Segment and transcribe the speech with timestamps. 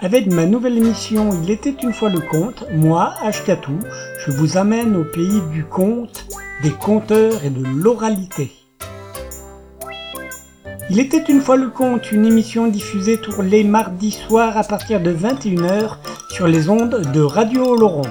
[0.00, 3.80] Avec ma nouvelle émission Il était une fois le conte, moi, Ashkatou,
[4.24, 6.24] je vous amène au pays du conte,
[6.62, 8.52] des conteurs et de l'oralité.
[10.88, 15.00] Il était une fois le conte, une émission diffusée tous les mardis soirs à partir
[15.00, 15.96] de 21h
[16.30, 18.02] sur les ondes de Radio Laurent.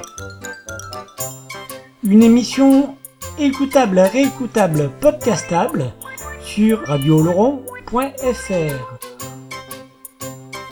[2.03, 2.97] Une émission
[3.39, 5.93] écoutable, réécoutable, podcastable
[6.41, 9.06] sur radioloron.fr.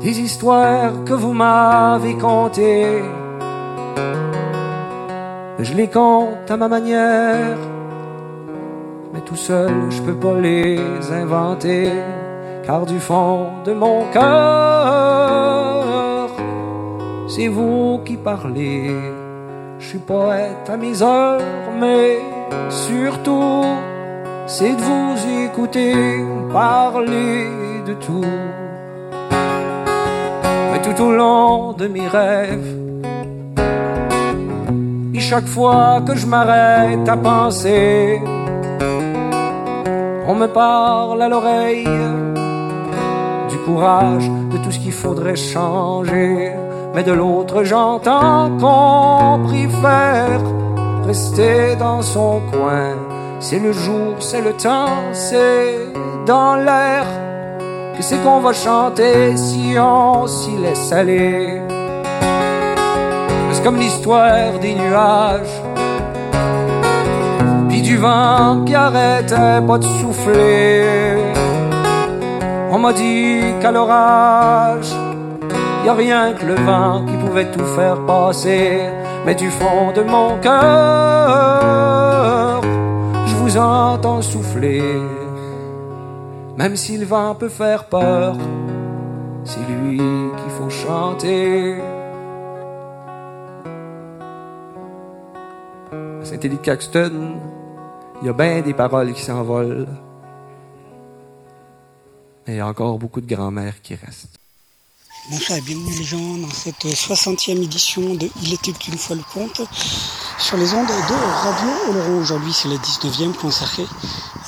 [0.00, 3.02] des histoires que vous m'avez contées.
[5.58, 7.58] Je les compte à ma manière,
[9.12, 10.80] mais tout seul je peux pas les
[11.12, 11.92] inventer,
[12.64, 15.50] car du fond de mon cœur,
[17.28, 18.96] c'est vous qui parlez.
[19.78, 21.40] Je suis poète à mes heures,
[21.78, 23.64] mais surtout,
[24.46, 27.46] c'est de vous écouter parler
[27.86, 28.24] de tout.
[30.72, 32.76] Mais tout au long de mes rêves,
[35.14, 38.20] et chaque fois que je m'arrête à penser,
[40.26, 41.88] on me parle à l'oreille
[43.48, 46.52] du courage, de tout ce qu'il faudrait changer.
[46.94, 50.40] Mais de l'autre, j'entends qu'on préfère
[51.10, 52.90] rester dans son coin.
[53.40, 55.74] C'est le jour, c'est le temps, c'est
[56.24, 57.04] dans l'air
[57.96, 61.62] que c'est qu'on va chanter si on s'y laisse aller?
[63.50, 65.56] C'est comme l'histoire des nuages,
[67.68, 70.84] puis du vent qui arrêtait pas de souffler.
[72.70, 74.92] On m'a dit qu'à l'orage,
[75.84, 78.99] y a rien que le vent qui pouvait tout faire passer.
[79.26, 80.60] Mais du fond de mon cœur,
[83.26, 84.82] je vous entends souffler.
[86.56, 88.36] Même si le vent peut faire peur,
[89.44, 91.80] c'est lui qu'il faut chanter.
[95.92, 97.36] À Saint-Élie de Caxton,
[98.22, 99.86] il y a bien des paroles qui s'envolent.
[102.46, 104.39] Il y a encore beaucoup de grand-mères qui restent.
[105.30, 109.22] Bonsoir et bienvenue les gens dans cette 60e édition de Il était une fois le
[109.22, 109.60] conte
[110.40, 111.14] sur les ondes de
[111.44, 112.20] Radio Oloron.
[112.20, 113.86] Aujourd'hui c'est la 19e consacrée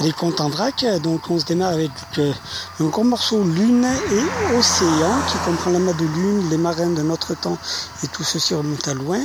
[0.00, 0.84] à des contes en vrac.
[1.04, 2.32] Donc on se démarre avec euh,
[2.81, 7.03] un gros morceau Lune et Océan qui comprend la l'amas de lune, les marins de
[7.03, 7.59] notre temps
[8.03, 9.21] et tout ceci remonte à loin.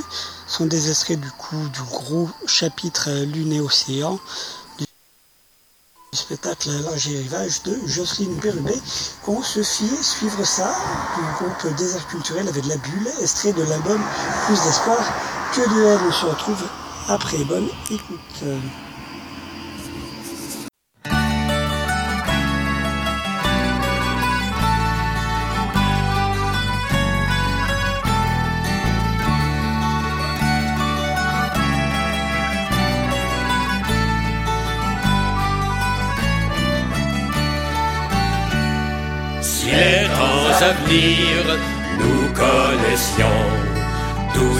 [0.46, 4.20] Sont des extraits du coup du gros chapitre Lune et Océan
[6.12, 8.74] spectacle L'Ange et Rivage de Jocelyne Bérubé,
[9.24, 10.74] qu'on se fit suivre ça?
[11.16, 14.00] Du groupe Désert Culturel avec la bulle, extrait de l'album
[14.46, 14.98] Plus d'espoir
[15.54, 16.00] que de haine.
[16.08, 16.64] On se retrouve
[17.08, 17.44] après.
[17.44, 18.44] Bonne écoute.
[39.68, 40.06] Si les
[40.62, 41.58] à venir
[41.98, 43.44] nous connaissions,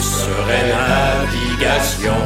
[0.03, 2.25] serait navigation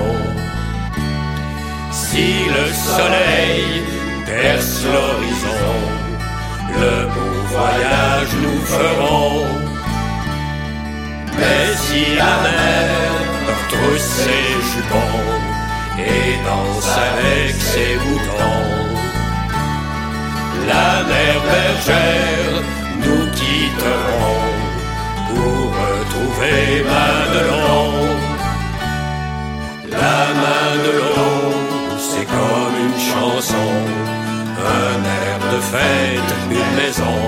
[1.92, 3.82] Si le soleil
[4.26, 5.74] perce l'horizon,
[6.80, 9.46] le beau voyage nous ferons.
[11.38, 12.90] Mais si la mer
[13.48, 15.30] retrousse ses jupons
[15.98, 18.91] et danse avec ses boutons,
[20.66, 22.62] la mer bergère
[23.04, 24.52] nous quitterons
[25.28, 27.92] pour retrouver Madelon.
[29.90, 31.52] La main de l'eau,
[31.98, 33.70] c'est comme une chanson,
[34.80, 37.20] un air de fête, une maison.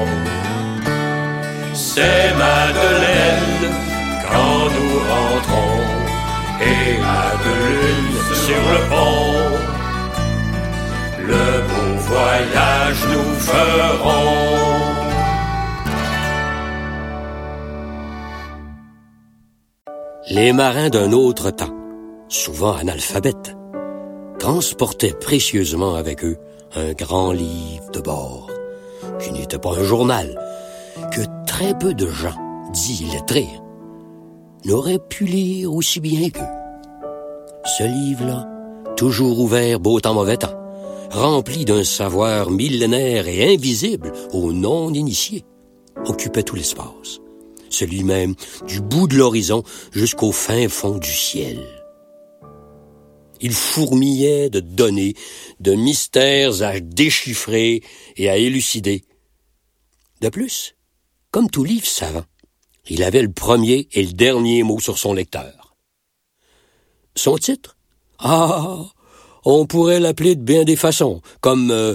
[1.73, 3.75] C'est Madeleine
[4.31, 5.81] quand nous rentrons
[6.61, 8.15] et Madeline
[8.45, 9.35] sur le pont.
[12.07, 14.65] Voyage nous ferons.
[20.31, 21.75] Les marins d'un autre temps,
[22.29, 23.57] souvent analphabètes,
[24.39, 26.37] transportaient précieusement avec eux
[26.75, 28.51] un grand livre de bord,
[29.21, 30.41] qui n'était pas un journal,
[31.13, 32.37] que très peu de gens,
[32.73, 33.49] dits lettrés,
[34.65, 36.41] n'auraient pu lire aussi bien qu'eux.
[37.65, 38.49] Ce livre-là,
[38.97, 40.59] toujours ouvert beau temps mauvais temps,
[41.11, 45.45] rempli d'un savoir millénaire et invisible aux non-initiés,
[46.07, 47.21] occupait tout l'espace,
[47.71, 48.35] celui même
[48.67, 49.63] du bout de l'horizon
[49.93, 51.59] jusqu'au fin fond du ciel.
[53.41, 55.15] Il fourmillait de données,
[55.61, 57.83] de mystères à déchiffrer
[58.17, 59.05] et à élucider.
[60.21, 60.77] De plus,
[61.31, 62.25] comme tout livre savant,
[62.89, 65.77] il avait le premier et le dernier mot sur son lecteur.
[67.17, 67.77] Son titre?
[68.19, 68.87] Ah,
[69.45, 71.95] on pourrait l'appeler de bien des façons, comme euh,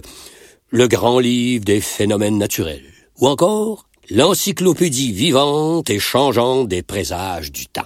[0.70, 7.68] le grand livre des phénomènes naturels, ou encore l'encyclopédie vivante et changeante des présages du
[7.68, 7.82] temps.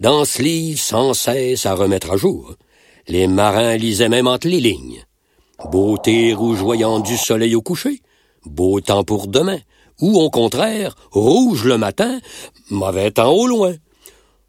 [0.00, 2.54] Dans ce livre sans cesse à remettre à jour,
[3.08, 5.04] les marins lisaient même entre les lignes.
[5.70, 8.02] Beauté rougeoyante du soleil au coucher,
[8.44, 9.58] beau temps pour demain,
[10.00, 12.20] ou au contraire, rouge le matin,
[12.68, 13.74] mauvais temps au loin.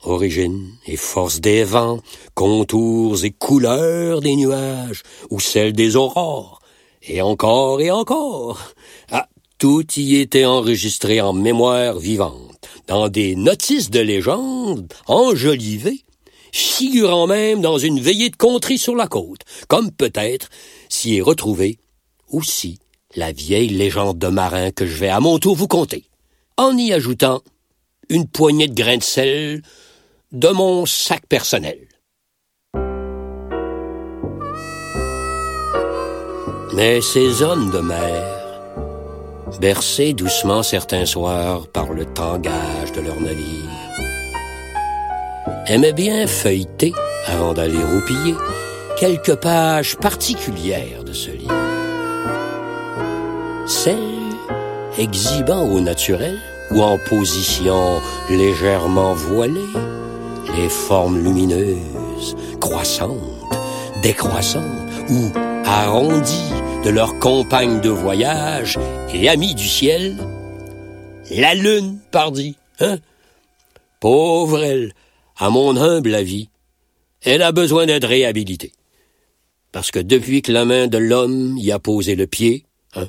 [0.10, 2.00] Origine et force des vents,
[2.34, 6.62] contours et couleurs des nuages, ou celles des aurores,
[7.04, 8.74] et encore et encore.
[9.12, 9.28] Ah,
[9.58, 16.06] tout y était enregistré en mémoire vivante, dans des notices de légende enjolivées,
[16.54, 20.50] figurant même dans une veillée de contrie sur la côte, comme peut-être
[20.88, 21.80] s'y est retrouvé
[22.32, 22.80] aussi
[23.16, 26.06] la vieille légende de marin que je vais à mon tour vous conter,
[26.56, 27.42] en y ajoutant
[28.08, 29.64] une poignée de grains de sel
[30.32, 31.88] de mon sac personnel.
[36.74, 38.24] Mais ces hommes de mer,
[39.62, 43.72] bercés doucement certains soirs par le tangage de leur navire,
[45.68, 46.92] aimaient bien feuilleter,
[47.26, 48.36] avant d'aller roupiller,
[49.00, 51.54] quelques pages particulières de ce livre.
[53.66, 53.96] Celles
[54.98, 56.38] exhibant au naturel
[56.72, 59.74] ou en position légèrement voilée
[60.56, 63.18] les formes lumineuses, croissantes,
[64.02, 64.64] décroissantes
[65.10, 65.32] ou
[65.66, 66.54] arrondies
[66.84, 68.80] de leurs compagnes de voyage
[69.14, 70.16] et amis du ciel,
[71.32, 72.98] la lune, pardi, hein?
[74.00, 74.94] Pauvre elle,
[75.38, 76.50] à mon humble avis,
[77.24, 78.72] elle a besoin d'être réhabilitée.
[79.72, 82.66] Parce que depuis que la main de l'homme y a posé le pied,
[82.96, 83.08] hein,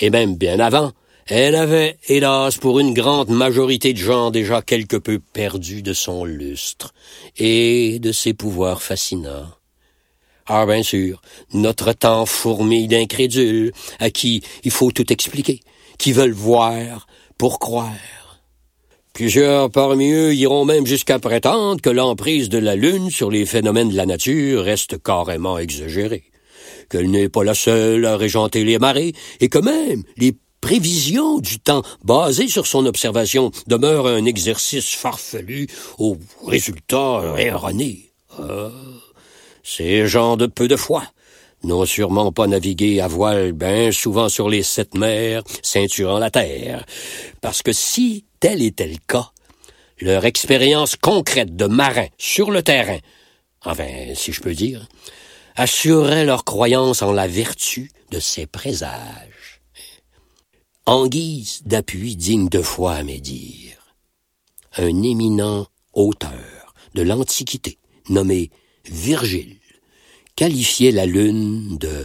[0.00, 0.92] et même bien avant,
[1.34, 6.26] elle avait, hélas, pour une grande majorité de gens déjà quelque peu perdu de son
[6.26, 6.92] lustre
[7.38, 9.48] et de ses pouvoirs fascinants.
[10.46, 11.22] Ah, bien sûr,
[11.54, 15.60] notre temps fourmille d'incrédules à qui il faut tout expliquer,
[15.96, 17.06] qui veulent voir
[17.38, 18.42] pour croire.
[19.14, 23.88] Plusieurs parmi eux iront même jusqu'à prétendre que l'emprise de la Lune sur les phénomènes
[23.88, 26.24] de la nature reste carrément exagérée,
[26.90, 31.58] qu'elle n'est pas la seule à régenter les marées, et que même les prévisions du
[31.58, 35.66] temps basées sur son observation demeurent un exercice farfelu
[35.98, 36.16] aux
[36.46, 38.12] résultats erronés.
[38.38, 38.70] Ah,
[39.62, 41.02] ces gens de peu de foi
[41.64, 46.86] n'ont sûrement pas navigué à voile bien souvent sur les sept mers, ceinturant la terre,
[47.40, 49.30] parce que si tel était le cas,
[50.00, 52.98] leur expérience concrète de marin sur le terrain,
[53.64, 54.88] enfin, si je peux dire,
[55.54, 59.31] assurerait leur croyance en la vertu de ces présages.
[60.84, 63.94] En guise d'appui digne de foi à mes dires,
[64.76, 68.50] un éminent auteur de l'Antiquité, nommé
[68.84, 69.58] Virgile,
[70.34, 72.04] qualifiait la lune de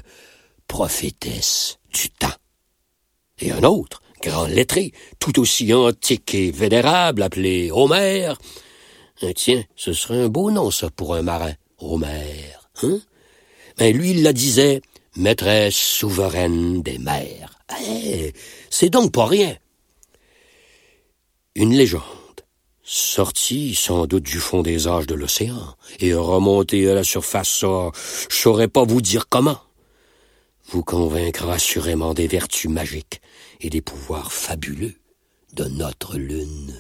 [0.67, 2.35] prophétesse du temps.
[3.39, 8.37] Et un autre, grand lettré, tout aussi antique et vénérable, appelé Homère.
[9.23, 11.53] Euh, tiens, ce serait un beau nom, ça, pour un marin.
[11.79, 12.99] Homère, hein?
[13.79, 14.81] Ben, lui, il la disait,
[15.17, 17.59] maîtresse souveraine des mers.
[17.81, 18.33] Eh,
[18.69, 19.57] c'est donc pas rien.
[21.55, 22.01] Une légende,
[22.83, 27.91] sortie sans doute du fond des âges de l'océan, et remontée à la surface, ça,
[28.29, 29.59] je saurais pas vous dire comment,
[30.69, 33.21] vous convaincra assurément des vertus magiques
[33.59, 34.95] et des pouvoirs fabuleux
[35.53, 36.75] de notre lune.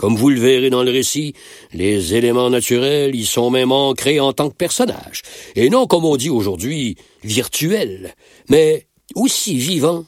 [0.00, 1.34] Comme vous le verrez dans le récit,
[1.74, 5.20] les éléments naturels y sont même ancrés en tant que personnages,
[5.56, 8.14] et non comme on dit aujourd'hui, virtuels,
[8.48, 10.06] mais aussi vivants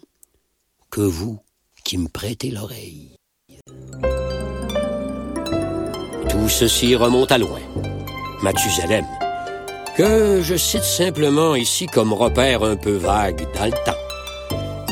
[0.91, 1.41] que vous
[1.85, 3.11] qui me prêtez l'oreille.
[6.31, 7.61] Tout ceci remonte à loin.
[8.43, 9.05] Mathusalem,
[9.95, 14.02] que je cite simplement ici comme repère un peu vague dans le temps.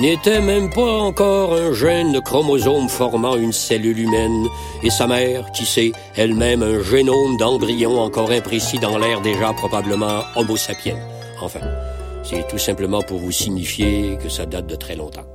[0.01, 4.47] N'était même pas encore un gène chromosome formant une cellule humaine,
[4.83, 10.23] et sa mère, qui sait, elle-même un génome d'embryon encore imprécis dans l'air déjà probablement
[10.37, 10.99] homo sapiens.
[11.43, 11.61] Enfin,
[12.23, 15.27] c'est tout simplement pour vous signifier que ça date de très longtemps.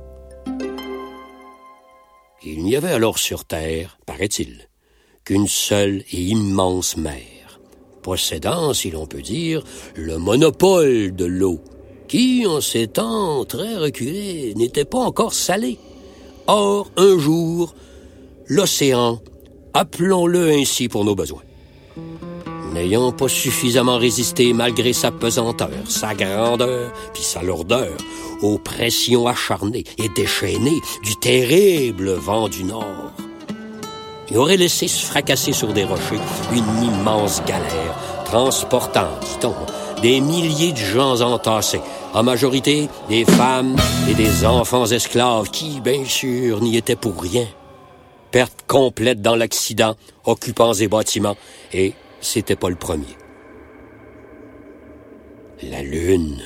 [2.44, 4.68] Il n'y avait alors sur Terre, paraît-il,
[5.24, 7.60] qu'une seule et immense mer,
[8.02, 9.62] possédant, si l'on peut dire,
[9.94, 11.60] le monopole de l'eau
[12.08, 15.78] qui, en ces temps très reculés, n'était pas encore salé.
[16.46, 17.74] Or, un jour,
[18.46, 19.20] l'océan,
[19.74, 21.42] appelons-le ainsi pour nos besoins,
[22.72, 27.96] n'ayant pas suffisamment résisté malgré sa pesanteur, sa grandeur, puis sa lourdeur,
[28.42, 33.12] aux pressions acharnées et déchaînées du terrible vent du Nord,
[34.30, 36.20] il aurait laissé se fracasser sur des rochers
[36.52, 39.54] une immense galère, transportant, dit-on,
[40.02, 41.80] des milliers de gens entassés,
[42.12, 43.76] en majorité des femmes
[44.08, 47.46] et des enfants esclaves qui, bien sûr, n'y étaient pour rien.
[48.30, 51.36] Perte complète dans l'accident, occupants et bâtiments,
[51.72, 53.16] et c'était pas le premier.
[55.62, 56.42] La Lune,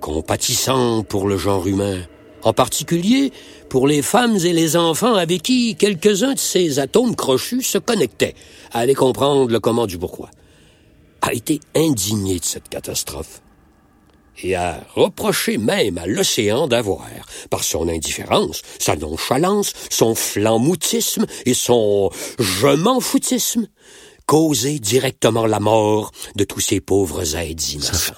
[0.00, 1.98] compatissant pour le genre humain,
[2.42, 3.32] en particulier
[3.70, 8.34] pour les femmes et les enfants avec qui quelques-uns de ces atomes crochus se connectaient,
[8.72, 10.28] aller comprendre le comment du pourquoi
[11.26, 13.40] a été indigné de cette catastrophe
[14.42, 17.06] et a reproché même à l'océan d'avoir,
[17.50, 23.68] par son indifférence, sa nonchalance, son flamoutisme et son je m'en foutisme,
[24.26, 28.14] causé directement la mort de tous ces pauvres êtres innocents.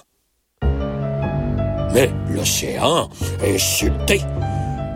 [1.94, 3.08] Mais l'océan,
[3.42, 4.20] insulté,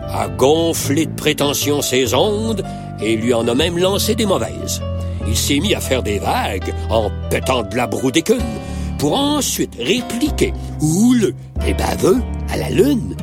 [0.07, 2.63] a gonflé de prétention ses ondes
[3.01, 4.81] et lui en a même lancé des mauvaises
[5.31, 8.43] il s'est mis à faire des vagues en pétant de la broue d'écume
[8.99, 11.33] pour ensuite répliquer, houleux
[11.65, 13.15] et baveux, à la lune.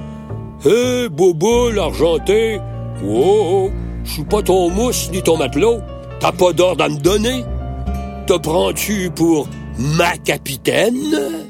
[0.65, 2.61] Hé, hey, Bobo l'argenté,
[3.07, 3.71] oh,
[4.05, 5.81] je suis pas ton mousse ni ton matelot,
[6.19, 7.45] t'as pas d'ordre à me donner?
[8.27, 9.47] Te prends-tu pour
[9.79, 11.45] ma capitaine?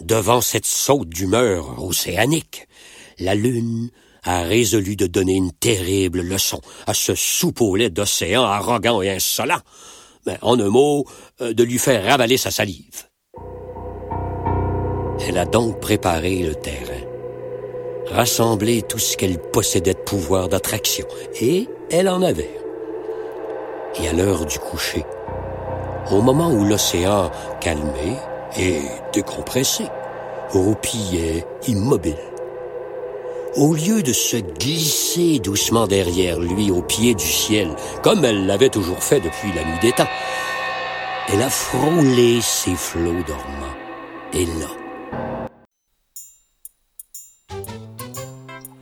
[0.00, 2.66] Devant cette saute d'humeur océanique,
[3.18, 3.90] la lune
[4.24, 9.60] a résolu de donner une terrible leçon à ce soupollet d'océan arrogant et insolent.
[10.26, 11.04] Mais en un mot,
[11.40, 13.08] euh, de lui faire ravaler sa salive.
[15.26, 17.04] Elle a donc préparé le terrain,
[18.06, 21.06] rassemblé tout ce qu'elle possédait de pouvoir d'attraction,
[21.40, 22.58] et elle en avait.
[24.00, 25.04] Et à l'heure du coucher,
[26.10, 28.16] au moment où l'océan, calmé
[28.58, 28.80] et
[29.12, 29.84] décompressé,
[30.50, 32.16] roupillait immobile,
[33.56, 37.68] au lieu de se glisser doucement derrière lui au pied du ciel,
[38.02, 40.08] comme elle l'avait toujours fait depuis la nuit des temps,
[41.32, 43.76] elle a frôlé ses flots dormants.
[44.32, 44.68] Et là,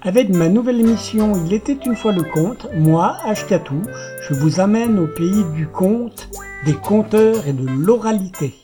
[0.02, 3.82] Avec ma nouvelle émission Il était une fois le conte, moi, Ashkatou,
[4.22, 6.30] je vous amène au pays du conte,
[6.64, 8.54] des conteurs et de l'oralité.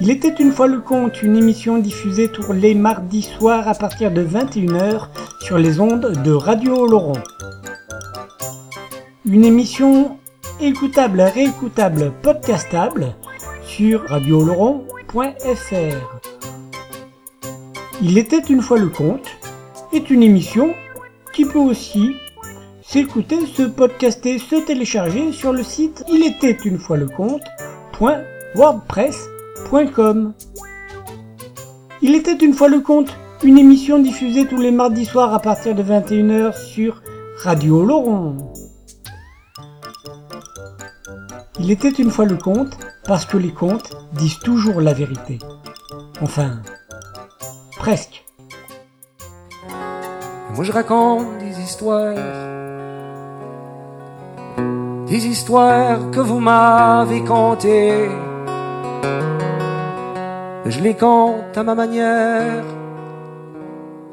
[0.00, 4.12] Il était une fois le conte, une émission diffusée tous les mardis soirs à partir
[4.12, 5.08] de 21h
[5.40, 7.20] sur les ondes de Radio Laurent.
[9.26, 10.16] Une émission
[10.60, 13.16] écoutable, réécoutable, podcastable
[13.62, 16.20] sur radioloron.fr.
[18.00, 19.26] Il était une fois le conte
[19.92, 20.76] est une émission
[21.32, 22.14] qui peut aussi
[22.82, 27.08] s'écouter, se podcaster, se télécharger sur le site il était une fois le
[32.00, 35.74] il était une fois le conte, une émission diffusée tous les mardis soirs à partir
[35.74, 37.02] de 21h sur
[37.42, 38.36] Radio Laurent.
[41.60, 45.38] Il était une fois le conte parce que les contes disent toujours la vérité.
[46.20, 46.62] Enfin,
[47.76, 48.24] presque.
[50.54, 52.14] Moi je raconte des histoires,
[55.06, 58.08] des histoires que vous m'avez contées
[60.70, 62.64] je les compte à ma manière,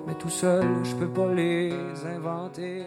[0.08, 1.74] mais tout seul, je peux pas les
[2.16, 2.86] inventer.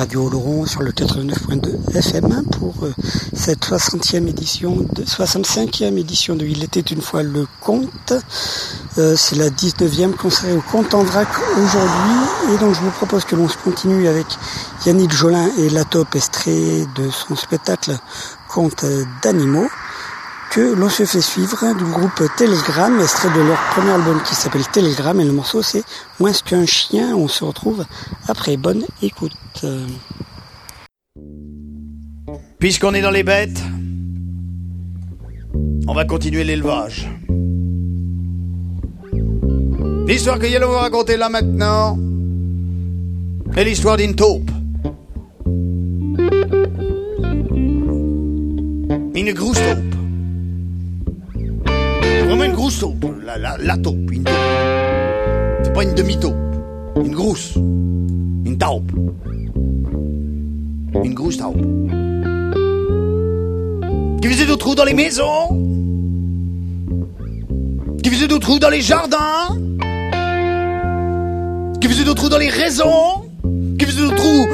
[0.00, 2.94] Radio Oloron sur le 89.2 FM pour euh,
[3.34, 8.14] cette 60e édition, de, 65e édition de Il était une fois le conte.
[8.96, 12.54] Euh, C'est la 19e consacrée au conte en aujourd'hui.
[12.54, 14.24] Et donc je vous propose que l'on se continue avec
[14.86, 17.94] Yannick Jolin et la top extrait de son spectacle
[18.48, 18.86] Conte
[19.22, 19.68] d'animaux
[20.50, 24.66] que l'on se fait suivre du groupe Telegram, extrait de leur premier album qui s'appelle
[24.66, 25.84] Telegram et le morceau c'est
[26.18, 27.14] Moins qu'un chien.
[27.14, 27.84] On se retrouve
[28.28, 28.56] après.
[28.56, 29.32] Bonne écoute.
[32.58, 33.62] Puisqu'on est dans les bêtes,
[35.86, 37.08] on va continuer l'élevage.
[40.06, 41.96] L'histoire que Yellow va raconter là maintenant
[43.56, 44.50] est l'histoire d'une taupe.
[49.14, 49.89] Une grosse taupe.
[52.60, 53.06] Grosse taupe.
[53.24, 54.10] La, la, la taupe.
[54.12, 54.34] Une taupe.
[55.62, 56.36] C'est pas une demi-taupe.
[57.02, 57.56] Une grosse.
[57.56, 58.92] Une taupe.
[61.02, 61.56] Une grosse taupe.
[64.20, 65.48] Qui faisait des trous dans les maisons?
[68.02, 69.56] Qui faisait des trous dans les jardins?
[71.80, 73.24] Qui faisait des trous dans les raisons?
[73.78, 74.46] Qui faisait des trous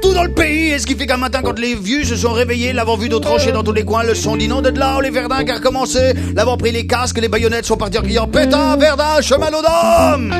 [0.00, 2.32] partout dans le pays Et ce qui fait qu'un matin quand les vieux se sont
[2.32, 4.98] réveillés L'avant vu de trancher dans tous les coins Le son dit non de là
[5.02, 8.26] les verdins qui a recommencé L'avant pris les casques, les baïonnettes sont partis en criant
[8.26, 10.34] Pétain, verdun, chemin d'homme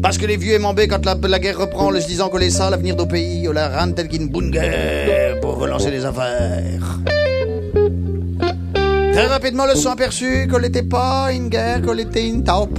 [0.00, 2.50] parce que les vieux aimambés, quand la, la guerre reprend, le se disant que les
[2.50, 7.00] ça, l'avenir du pays, la telle qu'une bonne guerre pour relancer les affaires.
[9.12, 12.78] Très rapidement, le sont aperçu qu'elle n'était pas une guerre, qu'elle était une taupe.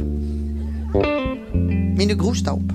[1.98, 2.72] Mais une grosse taupe.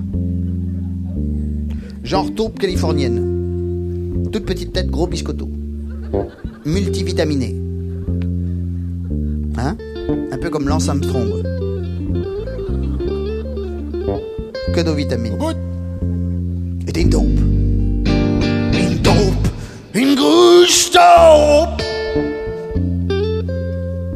[2.05, 4.29] Genre taupe californienne.
[4.31, 5.49] Toute petite tête, gros biscotto.
[6.67, 7.57] Multivitaminé.
[9.57, 9.79] Hein?
[10.31, 11.43] Un peu comme Lance Armstrong.
[14.75, 15.38] Que de vitamines.
[16.87, 17.23] Était une taupe.
[17.25, 19.49] Une taupe.
[19.95, 21.81] Une grosse taupe.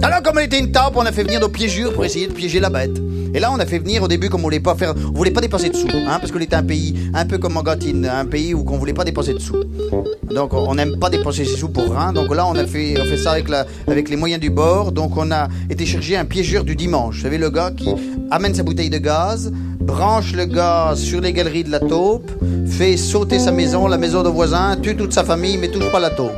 [0.02, 2.34] Alors, comme elle était une taupe, on a fait venir nos piégures pour essayer de
[2.34, 3.00] piéger la bête.
[3.34, 5.30] Et là, on a fait venir au début, comme on voulait pas faire, on voulait
[5.30, 8.24] pas dépenser de sous, hein, parce qu'on était un pays un peu comme Argentine, un
[8.24, 9.64] pays où on voulait pas dépenser de sous.
[10.30, 12.12] Donc, on n'aime pas dépenser ses sous pour rien.
[12.12, 14.92] Donc là, on a fait, on fait ça avec la, avec les moyens du bord.
[14.92, 17.16] Donc, on a été chercher un piégeur du dimanche.
[17.16, 17.88] Vous savez, le gars qui
[18.30, 22.30] amène sa bouteille de gaz, branche le gaz sur les galeries de la taupe,
[22.66, 26.00] fait sauter sa maison, la maison de voisin, tue toute sa famille, mais touche pas
[26.00, 26.32] la taupe.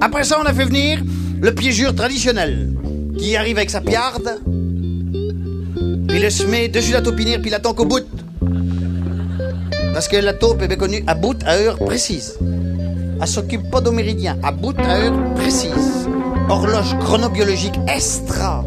[0.00, 1.02] Après ça, on a fait venir
[1.40, 2.72] le piégeur traditionnel,
[3.18, 4.40] qui arrive avec sa piarde,
[6.08, 8.06] puis le se met dessus la taupinière, puis il attend qu'au bout.
[9.92, 12.38] Parce que la taupe est bien connue à bout à heure précise.
[13.20, 16.08] Elle s'occupe pas d'au méridien, à bout à heure précise.
[16.48, 18.64] Horloge chronobiologique extra.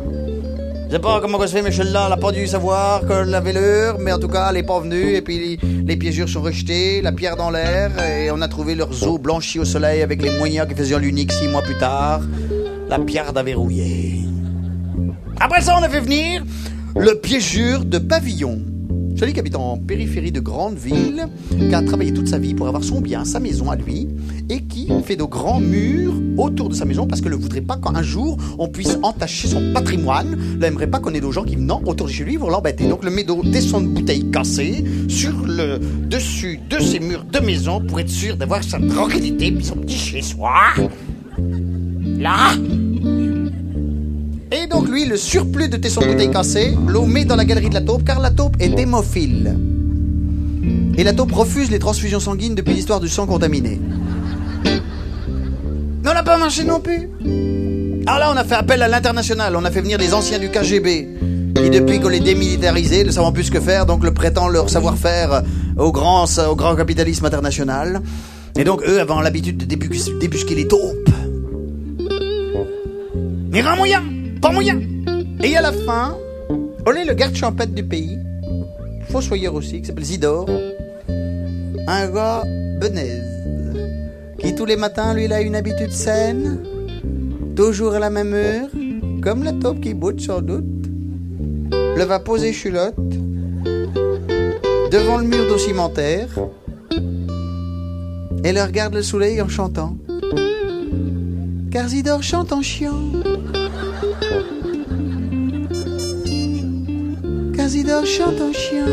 [0.88, 3.34] Je sais pas comment ça se fait, mais celle-là, elle a pas dû savoir qu'elle
[3.34, 6.42] avait l'heure, mais en tout cas, elle est pas venue, et puis les piégures sont
[6.42, 10.22] rejetés, la pierre dans l'air, et on a trouvé leurs os blanchis au soleil avec
[10.22, 12.22] les moyens qui faisaient l'unique six mois plus tard.
[12.90, 14.23] La pierre d'avait rouillé.
[15.44, 16.42] Après ça, on a fait venir
[16.96, 18.62] le piégeur de pavillon.
[19.18, 22.66] Celui qui habite en périphérie de grande ville, qui a travaillé toute sa vie pour
[22.66, 24.08] avoir son bien, sa maison à lui,
[24.50, 27.76] et qui fait de grands murs autour de sa maison parce que ne voudrait pas
[27.76, 30.38] qu'un jour on puisse entacher son patrimoine.
[30.54, 32.88] Il n'aimerait pas qu'on ait des gens qui venant autour de chez lui pour l'embêter.
[32.88, 35.78] Donc le médo descend de bouteilles cassées sur le
[36.08, 39.98] dessus de ses murs de maison pour être sûr d'avoir sa tranquillité puis son petit
[39.98, 40.54] chez-soi.
[42.18, 42.54] Là
[44.54, 47.70] et donc lui, le surplus de tesson de bouteilles cassées, l'eau met dans la galerie
[47.70, 49.58] de la taupe car la taupe est hémophile.
[50.96, 53.80] Et la taupe refuse les transfusions sanguines depuis l'histoire du sang contaminé.
[54.64, 57.10] Mais on n'a pas marché non plus.
[58.06, 59.56] Alors là, on a fait appel à l'international.
[59.56, 61.08] On a fait venir les anciens du KGB.
[61.56, 64.70] Qui, depuis qu'on les démilitarisé, ne savant plus ce que faire, donc le prétend leur
[64.70, 65.42] savoir-faire
[65.78, 68.02] au grand, au grand capitalisme international.
[68.56, 71.10] Et donc, eux avaient l'habitude de débusquer, les taupes.
[73.52, 74.02] Mais un moyen
[75.42, 76.18] Et à la fin,
[76.86, 78.18] on est le garde champêtre du pays,
[79.10, 80.50] fossoyeur aussi, qui s'appelle Zidore,
[81.88, 82.44] un gars
[82.82, 83.24] benaise,
[84.40, 86.60] qui tous les matins, lui, il a une habitude saine,
[87.56, 88.68] toujours à la même heure,
[89.22, 90.66] comme la taupe qui boute sans doute,
[91.72, 93.00] le va poser chulotte,
[94.92, 95.58] devant le mur d'eau
[98.44, 99.96] et le regarde le soleil en chantant.
[101.72, 103.00] Car Zidore chante en chiant.
[107.74, 108.86] Casidor chante en chien.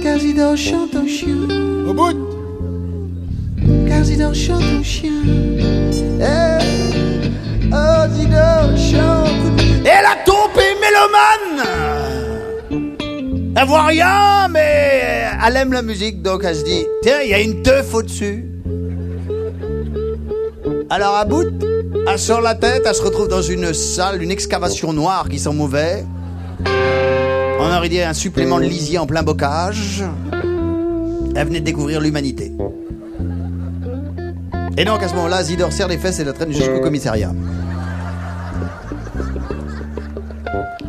[0.00, 1.40] Casidor chante en chien.
[1.88, 2.14] Au bout
[3.88, 5.10] Casidor chante en chien.
[6.20, 6.58] Eh,
[8.76, 9.60] chante.
[9.82, 11.66] Et la taupe est mélomane
[13.56, 17.34] Elle voit rien, mais elle aime la musique, donc elle se dit Tiens, il y
[17.34, 18.44] a une teuf au-dessus.
[20.90, 21.50] Alors à bout,
[22.14, 25.52] elle sort la tête, elle se retrouve dans une salle, une excavation noire qui sent
[25.52, 26.04] mauvais.
[27.58, 30.04] On aurait dit un supplément de lisier en plein bocage.
[31.34, 32.52] Elle venait de découvrir l'humanité.
[34.76, 37.32] Et donc à ce moment-là, Zidore serre les fesses et la traîne jusqu'au commissariat.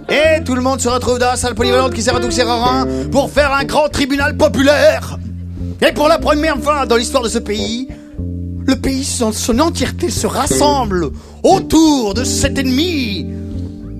[0.08, 2.40] Et tout le monde se retrouve dans la salle polyvalente qui sert à tous
[3.12, 5.18] pour faire un grand tribunal populaire.
[5.82, 7.88] Et pour la première fois dans l'histoire de ce pays,
[8.66, 11.12] le pays dans son entièreté se rassemble
[11.44, 13.26] autour de cet ennemi.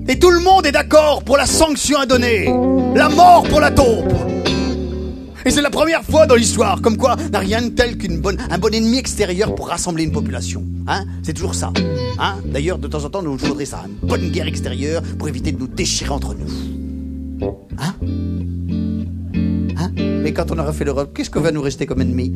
[0.08, 2.46] Et tout le monde est d'accord pour la sanction à donner.
[2.94, 4.12] La mort pour la taupe.
[5.44, 8.74] Et c'est la première fois dans l'histoire, comme quoi n'a rien de tel qu'un bon
[8.74, 10.64] ennemi extérieur pour rassembler une population.
[10.88, 11.72] Hein C'est toujours ça.
[12.18, 15.52] Hein D'ailleurs, de temps en temps, nous faudrait ça, une bonne guerre extérieure pour éviter
[15.52, 17.46] de nous déchirer entre nous.
[17.78, 17.94] Hein
[19.78, 22.32] Hein Mais quand on aura fait l'Europe, qu'est-ce qu'on va nous rester comme ennemi?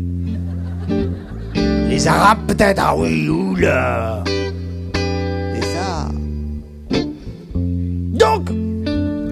[2.01, 2.81] Les Arabes peut-être?
[2.83, 6.09] Ah oui, oula C'est ça.
[6.89, 8.47] Donc,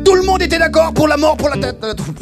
[0.05, 2.21] tout le monde était d'accord pour la mort pour la tête de la taupe.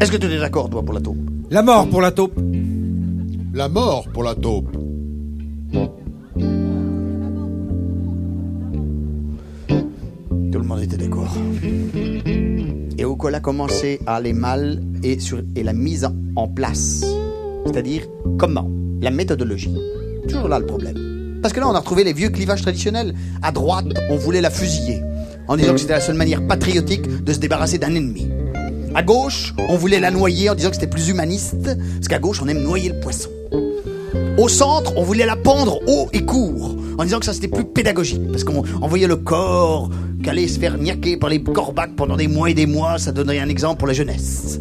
[0.00, 1.18] Est-ce que tu es d'accord, toi, pour la taupe?
[1.50, 2.32] La mort pour la taupe.
[3.52, 4.72] La mort pour la taupe.
[10.50, 11.36] Tout le monde était d'accord.
[12.96, 17.04] Et au a commencé à aller mal et, sur, et la mise en place.
[17.72, 18.02] C'est-à-dire,
[18.38, 19.74] comment La méthodologie.
[20.28, 21.38] Toujours là le problème.
[21.42, 23.14] Parce que là, on a retrouvé les vieux clivages traditionnels.
[23.42, 25.02] À droite, on voulait la fusiller,
[25.46, 28.28] en disant que c'était la seule manière patriotique de se débarrasser d'un ennemi.
[28.94, 32.42] À gauche, on voulait la noyer en disant que c'était plus humaniste, parce qu'à gauche,
[32.42, 33.30] on aime noyer le poisson.
[34.38, 37.64] Au centre, on voulait la pendre haut et court, en disant que ça c'était plus
[37.64, 39.90] pédagogique, parce qu'on on voyait le corps
[40.24, 43.38] qu'allait se faire niaquer par les corbacs pendant des mois et des mois, ça donnerait
[43.38, 44.60] un exemple pour la jeunesse.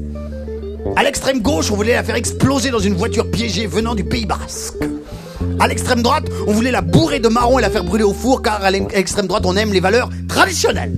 [0.96, 4.26] À l'extrême gauche, on voulait la faire exploser dans une voiture piégée venant du Pays
[4.26, 4.76] Basque.
[5.60, 8.42] À l'extrême droite, on voulait la bourrer de marron et la faire brûler au four,
[8.42, 10.96] car à l'extrême droite, on aime les valeurs traditionnelles.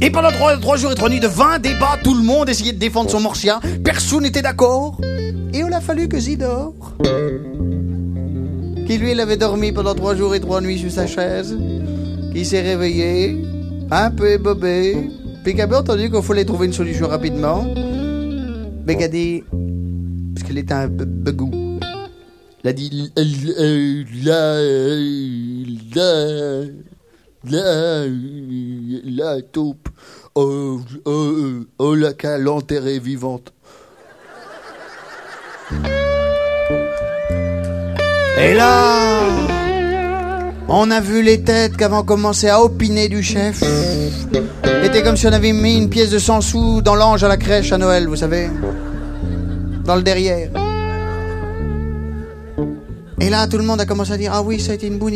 [0.00, 2.78] Et pendant trois, jours et trois nuits de 20 débats, tout le monde essayait de
[2.78, 3.60] défendre son morchien.
[3.84, 4.98] Personne n'était d'accord.
[5.52, 6.74] Et il a fallu que Zidore,
[8.86, 11.58] qui lui, il avait dormi pendant trois jours et trois nuits sur sa chaise,
[12.32, 13.36] qui s'est réveillé,
[13.90, 15.10] un peu ébobé,
[15.48, 17.64] puis qui avait entendu qu'il fallait trouver une solution rapidement?
[18.84, 19.42] Mais a dit,
[20.34, 21.50] parce qu'il était un begou,
[22.62, 23.10] il a dit,
[24.26, 24.60] la,
[25.94, 26.64] la,
[27.44, 28.06] la,
[29.06, 29.88] la taupe,
[30.34, 33.54] oh, oh, oh, la qu'à l'enterrer vivante.
[38.38, 39.57] Et là,
[40.68, 43.62] on a vu les têtes qu'avant commencé à opiner du chef.
[44.82, 47.36] C'était comme si on avait mis une pièce de 100 sous dans l'ange à la
[47.36, 48.48] crèche à Noël, vous savez.
[49.84, 50.50] Dans le derrière.
[53.20, 54.98] Et là, tout le monde a commencé à dire Ah oui, ça a été une
[54.98, 55.14] bonne.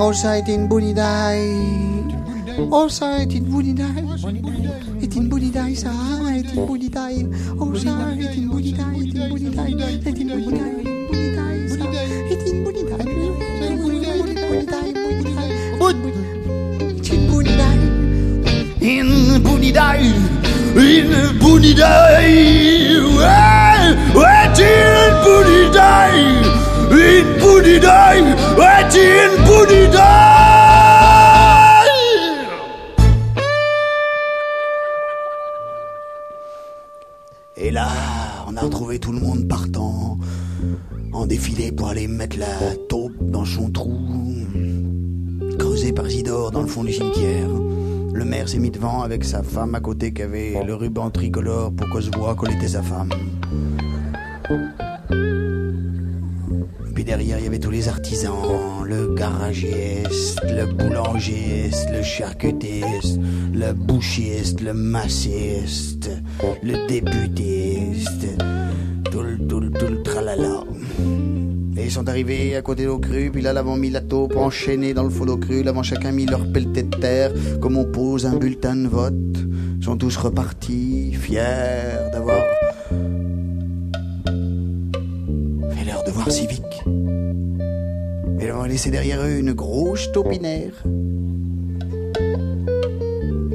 [0.00, 0.94] Oh, ça a été une bonne.
[2.70, 3.84] Oh, ça a été une bonne idée.
[5.00, 6.90] C'est une bonne idée, ça a une bonne.
[7.58, 8.80] Oh, ça a été une bonne idée.
[9.12, 9.56] C'est une bonne idée.
[10.20, 12.23] Une bonne idée.
[37.56, 37.88] Et là,
[38.46, 40.18] on a retrouvé tout le monde partant,
[41.14, 43.96] en défilé pour aller mettre la taupe dans son trou,
[45.58, 47.48] creusé par Zidore dans le fond du cimetière.
[48.12, 51.72] Le maire s'est mis devant avec sa femme à côté qui avait le ruban tricolore
[51.72, 53.10] pour qu'on se voit qu'elle était sa femme.
[56.94, 63.18] Puis derrière, il y avait tous les artisans, le garagiste, le boulangiste, le charcutiste,
[63.52, 66.10] le bouchiste, le massiste,
[66.62, 68.26] le débutiste,
[71.94, 75.10] sont arrivés à côté d'eau crue, puis là, l'avant mis la taupe enchaînée dans le
[75.10, 78.88] d'eau crue, l'avant chacun mis leur pelleté de terre, comme on pose un bulletin de
[78.88, 79.14] vote.
[79.78, 82.42] Ils sont tous repartis, fiers d'avoir
[85.70, 86.82] fait leur devoir civique.
[88.40, 90.72] Et ont laissé derrière eux une grosse taupinaire.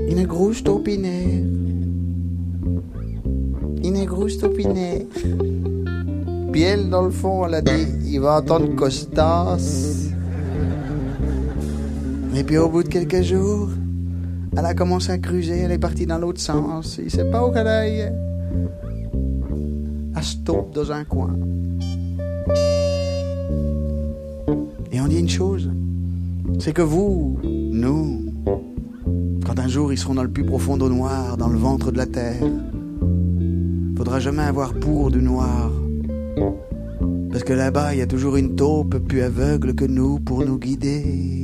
[0.07, 1.43] Une grosse taupinaire.
[3.83, 5.07] Une grosse taupinaire.
[6.51, 10.09] Puis elle, dans le fond, elle a dit, il va entendre Costas.
[12.35, 13.69] Et puis au bout de quelques jours,
[14.57, 16.99] elle a commencé à cruiser, elle est partie dans l'autre sens.
[17.03, 18.11] Il sait pas où qu'elle aille.
[20.15, 21.35] Elle se taupe dans un coin.
[24.91, 25.69] Et on dit une chose,
[26.59, 28.25] c'est que vous, nous,
[29.45, 31.97] quand un jour ils seront dans le plus profond au noir, dans le ventre de
[31.97, 32.41] la terre,
[33.95, 35.71] faudra jamais avoir pour du noir.
[37.31, 40.57] Parce que là-bas, il y a toujours une taupe plus aveugle que nous pour nous
[40.57, 41.38] guider.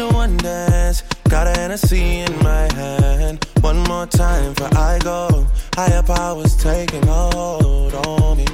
[0.00, 3.44] A one dance, got a Hennessy in my hand.
[3.60, 5.46] One more time for I go.
[5.74, 8.44] Higher powers taking hold on me.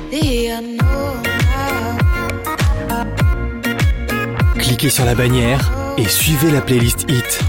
[4.58, 5.60] Cliquez sur la bannière
[5.96, 7.40] et suivez la playlist Hit.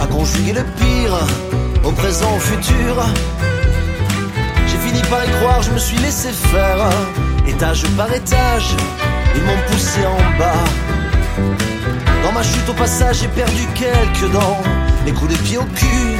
[0.00, 1.18] À conjuguer le pire
[1.84, 3.04] au présent, au futur.
[4.66, 6.88] J'ai fini par y croire, je me suis laissé faire,
[7.48, 8.76] étage par étage,
[9.34, 10.64] ils m'ont poussé en bas.
[12.22, 14.62] Dans ma chute au passage, j'ai perdu quelques dents.
[15.04, 16.16] Les coups de pied au cul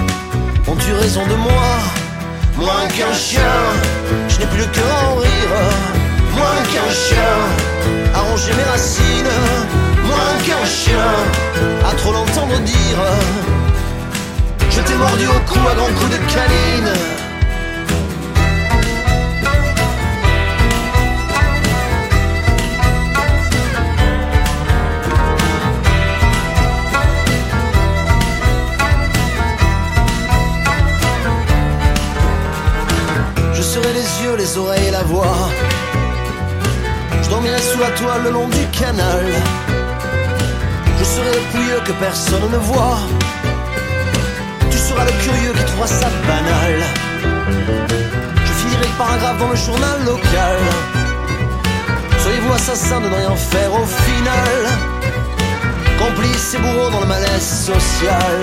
[0.67, 1.69] ont eu raison de moi.
[2.57, 3.55] Moins qu'un chien,
[4.29, 5.55] je n'ai plus le cœur en rire.
[6.35, 9.88] Moins qu'un chien, à ronger mes racines.
[10.19, 11.09] Moins qu'un chien,
[11.89, 13.03] à trop l'entendre dire.
[14.69, 16.93] Je t'ai mordu au cou à grands coups de canine.
[33.55, 35.49] Je serai les yeux, les oreilles et la voix.
[37.23, 39.27] Je dormirai sous la toile le long du canal.
[41.19, 42.99] Je serai le pouilleux que personne ne voit.
[44.71, 46.85] Tu seras le curieux qui trouvera ça banal.
[48.47, 50.59] Je finirai le paragraphe dans le journal local.
[52.21, 54.59] Soyez-vous assassins de ne rien faire au final.
[55.99, 58.39] Complices et bourreaux dans le malaise social.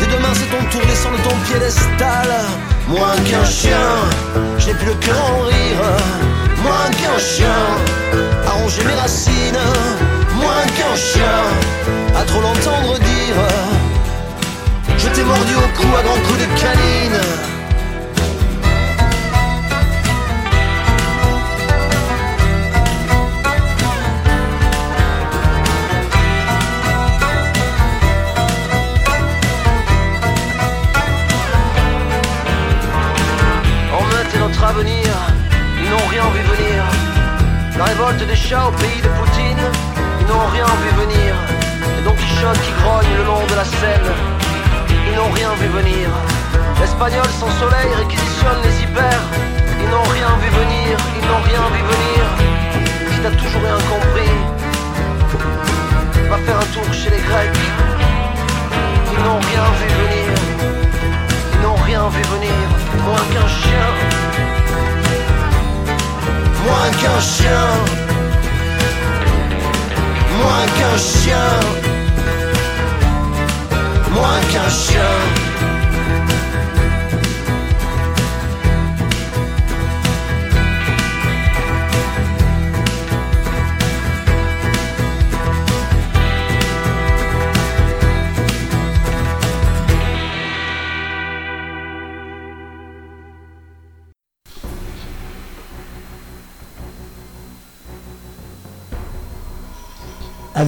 [0.00, 2.28] Dès demain c'est ton tour, descends de ton piédestal.
[2.88, 3.86] Moins qu'un chien,
[4.58, 5.82] je n'ai plus le cœur en rire.
[6.64, 7.60] Moins qu'un chien,
[8.48, 10.05] à mes racines.
[10.46, 11.38] Moins qu'un chien,
[12.14, 13.38] à trop l'entendre dire.
[14.96, 17.20] Je t'ai mordu au cou à grands coups de canine.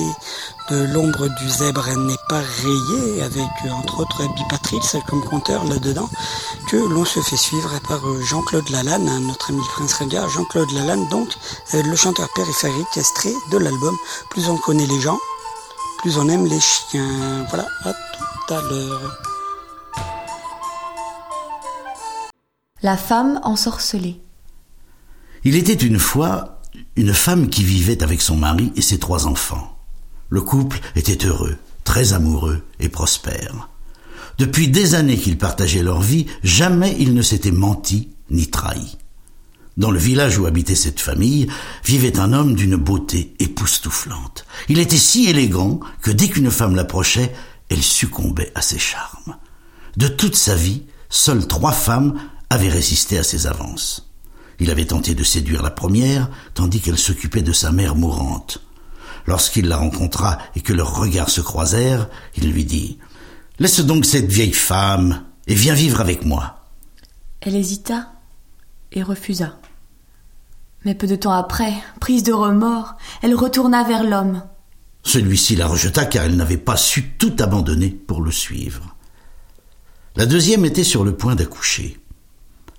[0.69, 6.09] de l'ombre du zèbre n'est pas rayé, avec entre autres Bipatril, celle comme conteur là-dedans,
[6.69, 10.29] que l'on se fait suivre par euh, Jean-Claude Lalanne, hein, notre ami le Prince Regard,
[10.29, 11.29] Jean-Claude Lalanne donc,
[11.73, 13.95] euh, le chanteur périphérique extrait de l'album
[14.29, 15.19] Plus on connaît les gens,
[15.99, 17.45] plus on aime les chiens.
[17.49, 19.17] Voilà, à tout à l'heure.
[22.81, 24.21] La femme ensorcelée.
[25.43, 26.56] Il était une fois
[26.97, 29.77] une femme qui vivait avec son mari et ses trois enfants.
[30.29, 33.69] Le couple était heureux, très amoureux et prospère.
[34.39, 38.97] Depuis des années qu'ils partageaient leur vie, jamais ils ne s'étaient menti ni trahi.
[39.77, 41.47] Dans le village où habitait cette famille,
[41.85, 44.45] vivait un homme d'une beauté époustouflante.
[44.67, 47.31] Il était si élégant que dès qu'une femme l'approchait,
[47.69, 49.37] elle succombait à ses charmes.
[49.97, 52.19] De toute sa vie, seules trois femmes
[52.49, 54.06] avaient résisté à ses avances.
[54.59, 58.61] Il avait tenté de séduire la première, tandis qu'elle s'occupait de sa mère mourante.
[59.27, 62.97] Lorsqu'il la rencontra et que leurs regards se croisèrent, il lui dit
[63.59, 66.65] Laisse donc cette vieille femme et viens vivre avec moi.
[67.41, 68.13] Elle hésita
[68.91, 69.59] et refusa.
[70.85, 74.43] Mais peu de temps après, prise de remords, elle retourna vers l'homme.
[75.03, 78.95] Celui-ci la rejeta car elle n'avait pas su tout abandonner pour le suivre.
[80.15, 81.99] La deuxième était sur le point d'accoucher.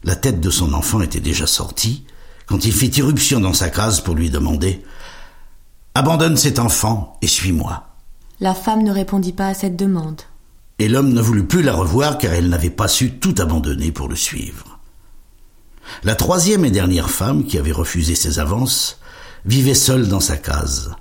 [0.09, 2.07] La tête de son enfant était déjà sortie
[2.47, 4.83] quand il fit irruption dans sa case pour lui demander
[5.95, 7.89] Abandonne cet enfant et suis-moi.
[8.41, 10.23] La femme ne répondit pas à cette demande.
[10.79, 14.09] Et l'homme ne voulut plus la revoir car elle n'avait pas su tout abandonner pour
[14.09, 14.79] le suivre.
[16.05, 19.01] La troisième et dernière femme, qui avait refusé ses avances,
[19.45, 20.95] vivait seule dans sa case.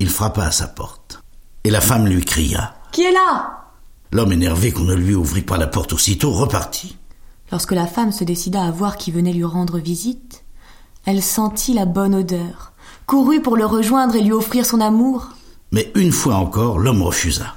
[0.00, 1.22] Il frappa à sa porte.
[1.62, 2.74] Et la femme lui cria.
[2.90, 3.68] Qui est là?
[4.10, 6.96] L'homme énervé qu'on ne lui ouvrit pas la porte aussitôt repartit.
[7.50, 10.44] Lorsque la femme se décida à voir qui venait lui rendre visite,
[11.04, 12.72] elle sentit la bonne odeur,
[13.06, 15.30] courut pour le rejoindre et lui offrir son amour.
[15.72, 17.56] Mais une fois encore, l'homme refusa.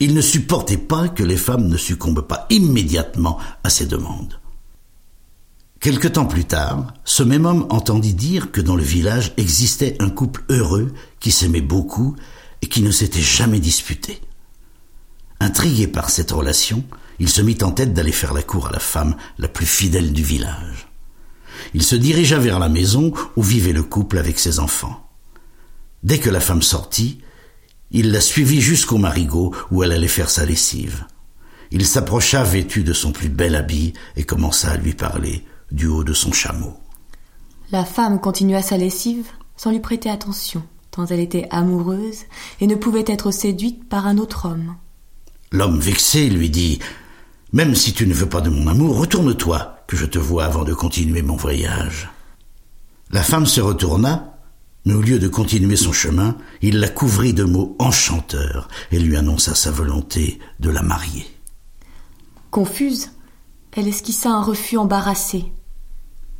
[0.00, 4.38] Il ne supportait pas que les femmes ne succombent pas immédiatement à ses demandes.
[5.80, 10.10] Quelque temps plus tard, ce même homme entendit dire que dans le village existait un
[10.10, 12.16] couple heureux qui s'aimait beaucoup
[12.62, 14.20] et qui ne s'était jamais disputé.
[15.40, 16.82] Intrigué par cette relation,
[17.18, 20.12] il se mit en tête d'aller faire la cour à la femme la plus fidèle
[20.12, 20.88] du village.
[21.74, 25.08] Il se dirigea vers la maison où vivait le couple avec ses enfants.
[26.02, 27.20] Dès que la femme sortit,
[27.90, 31.04] il la suivit jusqu'au marigot où elle allait faire sa lessive.
[31.70, 36.04] Il s'approcha vêtu de son plus bel habit et commença à lui parler du haut
[36.04, 36.74] de son chameau.
[37.72, 42.20] La femme continua sa lessive sans lui prêter attention, tant elle était amoureuse
[42.60, 44.76] et ne pouvait être séduite par un autre homme.
[45.50, 46.78] L'homme vexé lui dit
[47.52, 50.64] Même si tu ne veux pas de mon amour, retourne-toi, que je te vois avant
[50.64, 52.10] de continuer mon voyage.
[53.10, 54.38] La femme se retourna,
[54.84, 59.16] mais au lieu de continuer son chemin, il la couvrit de mots enchanteurs et lui
[59.16, 61.26] annonça sa volonté de la marier.
[62.50, 63.10] Confuse,
[63.72, 65.46] elle esquissa un refus embarrassé.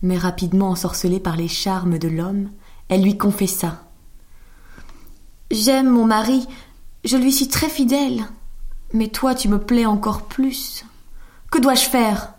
[0.03, 2.51] Mais rapidement ensorcelée par les charmes de l'homme,
[2.89, 3.83] elle lui confessa.
[5.51, 6.47] J'aime mon mari,
[7.05, 8.27] je lui suis très fidèle.
[8.93, 10.85] Mais toi, tu me plais encore plus.
[11.51, 12.35] Que dois-je faire?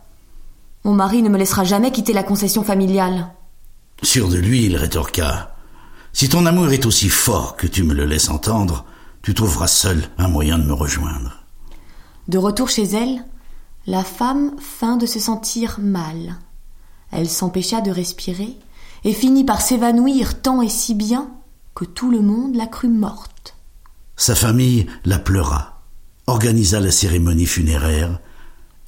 [0.84, 3.30] Mon mari ne me laissera jamais quitter la concession familiale.
[4.04, 5.56] Sûr de lui, il rétorqua.
[6.14, 8.86] Si ton amour est aussi fort que tu me le laisses entendre,
[9.22, 11.44] tu trouveras seul un moyen de me rejoindre.
[12.28, 13.26] De retour chez elle,
[13.88, 16.36] la femme feint de se sentir mal.
[17.12, 18.56] Elle s'empêcha de respirer
[19.04, 21.30] et finit par s'évanouir tant et si bien
[21.76, 23.56] que tout le monde la crut morte.
[24.16, 25.82] Sa famille la pleura
[26.28, 28.20] organisa la cérémonie funéraire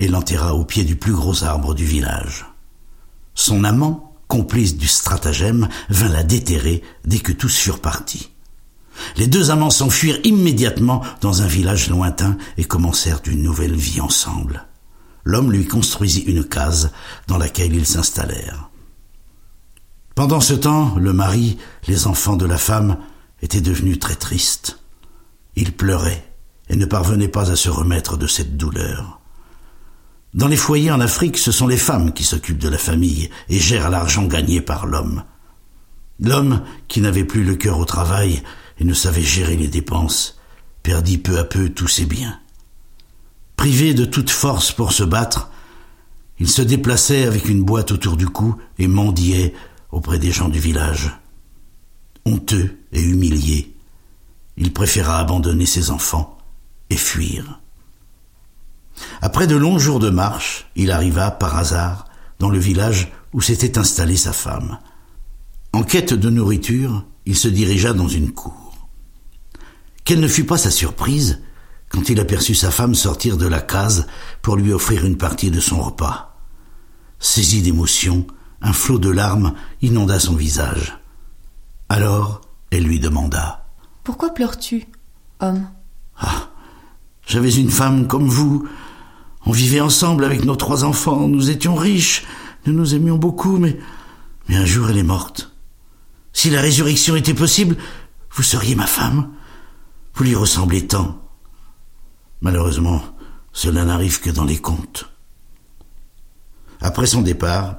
[0.02, 2.46] et l'enterra au pied du plus gros arbre du village.
[3.36, 8.32] Son amant, complice du stratagème, vint la déterrer dès que tous furent partis.
[9.16, 14.66] Les deux amants s'enfuirent immédiatement dans un village lointain et commencèrent une nouvelle vie ensemble.
[15.24, 16.92] L'homme lui construisit une case
[17.28, 18.70] dans laquelle ils s'installèrent.
[20.16, 22.98] Pendant ce temps, le mari, les enfants de la femme
[23.42, 24.80] étaient devenus très tristes.
[25.56, 26.26] Ils pleuraient
[26.70, 29.21] et ne parvenait pas à se remettre de cette douleur.
[30.34, 33.60] Dans les foyers en Afrique, ce sont les femmes qui s'occupent de la famille et
[33.60, 35.24] gèrent l'argent gagné par l'homme.
[36.22, 38.42] L'homme, qui n'avait plus le cœur au travail
[38.80, 40.40] et ne savait gérer les dépenses,
[40.84, 42.40] perdit peu à peu tous ses biens.
[43.58, 45.50] Privé de toute force pour se battre,
[46.40, 49.54] il se déplaçait avec une boîte autour du cou et mendiait
[49.92, 51.12] auprès des gens du village.
[52.26, 53.76] Honteux et humilié,
[54.58, 56.38] il préféra abandonner ses enfants
[56.90, 57.61] et fuir.
[59.22, 62.06] Après de longs jours de marche, il arriva, par hasard,
[62.40, 64.80] dans le village où s'était installée sa femme.
[65.74, 68.88] En quête de nourriture, il se dirigea dans une cour.
[70.04, 71.42] Quelle ne fut pas sa surprise
[71.92, 74.08] quand il aperçut sa femme sortir de la case
[74.42, 76.38] pour lui offrir une partie de son repas.
[77.20, 78.26] Saisi d'émotion,
[78.62, 80.98] un flot de larmes inonda son visage.
[81.90, 82.42] Alors,
[82.72, 83.66] elle lui demanda
[84.04, 84.88] Pourquoi pleures-tu,
[85.42, 85.68] homme?
[86.18, 86.50] Ah,
[87.28, 88.68] j'avais une femme comme vous.
[89.46, 91.28] On vivait ensemble avec nos trois enfants.
[91.28, 92.26] Nous étions riches.
[92.66, 93.78] Nous nous aimions beaucoup, mais,
[94.48, 95.52] mais un jour elle est morte.
[96.34, 97.76] Si la résurrection était possible,
[98.32, 99.30] vous seriez ma femme.
[100.14, 101.22] Vous lui ressemblez tant.
[102.42, 103.02] Malheureusement,
[103.52, 105.10] cela n'arrive que dans les contes.
[106.80, 107.78] Après son départ,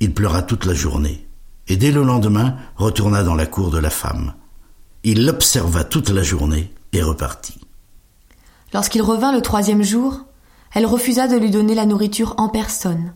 [0.00, 1.26] il pleura toute la journée,
[1.68, 4.34] et dès le lendemain retourna dans la cour de la femme.
[5.02, 7.60] Il l'observa toute la journée et repartit.
[8.72, 10.20] Lorsqu'il revint le troisième jour,
[10.72, 13.14] elle refusa de lui donner la nourriture en personne,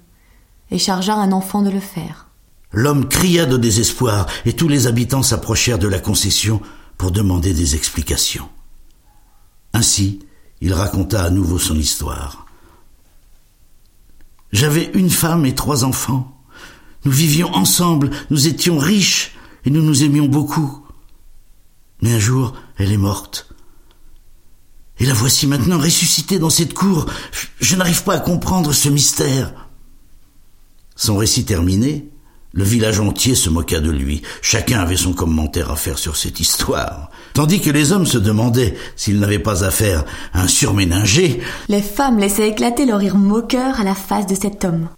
[0.70, 2.28] et chargea un enfant de le faire.
[2.72, 6.60] L'homme cria de désespoir et tous les habitants s'approchèrent de la concession
[6.96, 8.48] pour demander des explications.
[9.72, 10.20] Ainsi,
[10.60, 12.46] il raconta à nouveau son histoire.
[14.52, 16.36] J'avais une femme et trois enfants.
[17.04, 20.84] Nous vivions ensemble, nous étions riches et nous nous aimions beaucoup.
[22.02, 23.48] Mais un jour, elle est morte.
[25.00, 27.06] Et la voici maintenant ressuscitée dans cette cour.
[27.58, 29.52] Je n'arrive pas à comprendre ce mystère.
[30.94, 32.10] Son récit terminé,
[32.52, 34.20] le village entier se moqua de lui.
[34.42, 37.10] Chacun avait son commentaire à faire sur cette histoire.
[37.32, 41.40] Tandis que les hommes se demandaient s'ils n'avaient pas affaire à un surménager.
[41.68, 44.90] Les femmes laissaient éclater leur rire moqueur à la face de cet homme.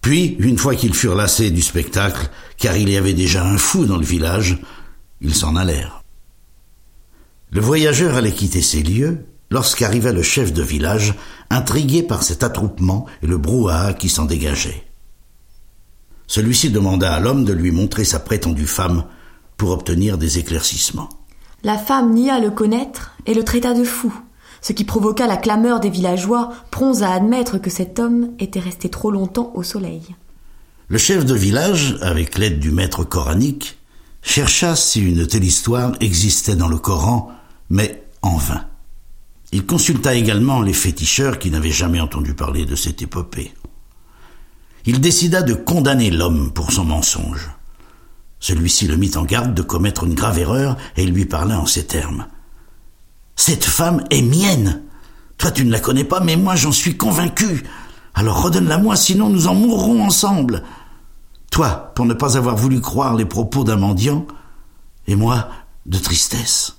[0.00, 3.84] Puis, une fois qu'ils furent lassés du spectacle, car il y avait déjà un fou
[3.84, 4.58] dans le village,
[5.20, 6.05] ils s'en allèrent.
[7.50, 11.14] Le voyageur allait quitter ces lieux lorsqu'arriva le chef de village,
[11.50, 14.84] intrigué par cet attroupement et le brouhaha qui s'en dégageait.
[16.26, 19.04] Celui-ci demanda à l'homme de lui montrer sa prétendue femme
[19.56, 21.08] pour obtenir des éclaircissements.
[21.62, 24.12] La femme nia le connaître et le traita de fou,
[24.60, 28.88] ce qui provoqua la clameur des villageois, prompts à admettre que cet homme était resté
[28.88, 30.16] trop longtemps au soleil.
[30.88, 33.78] Le chef de village, avec l'aide du maître coranique,
[34.22, 37.30] chercha si une telle histoire existait dans le Coran,
[37.70, 38.66] mais en vain.
[39.52, 43.52] Il consulta également les féticheurs qui n'avaient jamais entendu parler de cette épopée
[44.86, 47.50] il décida de condamner l'homme pour son mensonge.
[48.38, 51.66] Celui-ci le mit en garde de commettre une grave erreur et il lui parla en
[51.66, 52.26] ces termes.
[53.34, 54.82] Cette femme est mienne.
[55.38, 57.64] Toi tu ne la connais pas, mais moi j'en suis convaincu.
[58.14, 60.62] Alors redonne-la-moi, sinon nous en mourrons ensemble.
[61.50, 64.26] Toi, pour ne pas avoir voulu croire les propos d'un mendiant,
[65.06, 65.48] et moi,
[65.86, 66.75] de tristesse.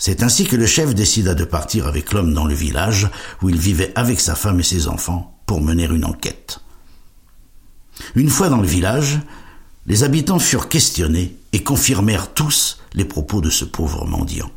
[0.00, 3.10] C'est ainsi que le chef décida de partir avec l'homme dans le village
[3.42, 6.60] où il vivait avec sa femme et ses enfants pour mener une enquête.
[8.14, 9.20] Une fois dans le village,
[9.84, 14.50] les habitants furent questionnés et confirmèrent tous les propos de ce pauvre mendiant.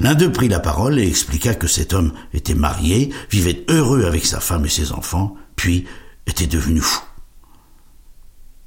[0.00, 4.24] L'un d'eux prit la parole et expliqua que cet homme était marié, vivait heureux avec
[4.24, 5.84] sa femme et ses enfants, puis
[6.26, 7.02] était devenu fou.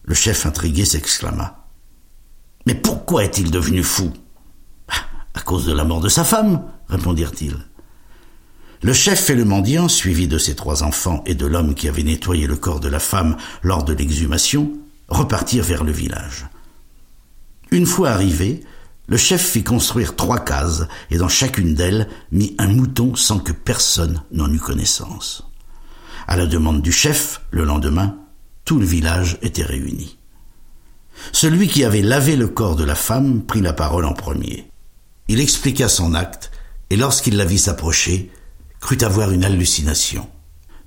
[0.03, 1.65] Le chef intrigué s'exclama.
[2.67, 4.13] Mais pourquoi est-il devenu fou?
[5.33, 7.57] À cause de la mort de sa femme, répondirent-ils.
[8.81, 12.03] Le chef et le mendiant, suivis de ses trois enfants et de l'homme qui avait
[12.03, 14.73] nettoyé le corps de la femme lors de l'exhumation,
[15.07, 16.47] repartirent vers le village.
[17.71, 18.61] Une fois arrivé,
[19.07, 23.51] le chef fit construire trois cases et dans chacune d'elles mit un mouton sans que
[23.51, 25.43] personne n'en eût connaissance.
[26.27, 28.17] À la demande du chef, le lendemain,
[28.65, 30.17] tout le village était réuni.
[31.31, 34.72] Celui qui avait lavé le corps de la femme prit la parole en premier.
[35.33, 36.51] Il expliqua son acte,
[36.91, 38.29] et lorsqu'il la vit s'approcher,
[38.79, 40.27] crut avoir une hallucination.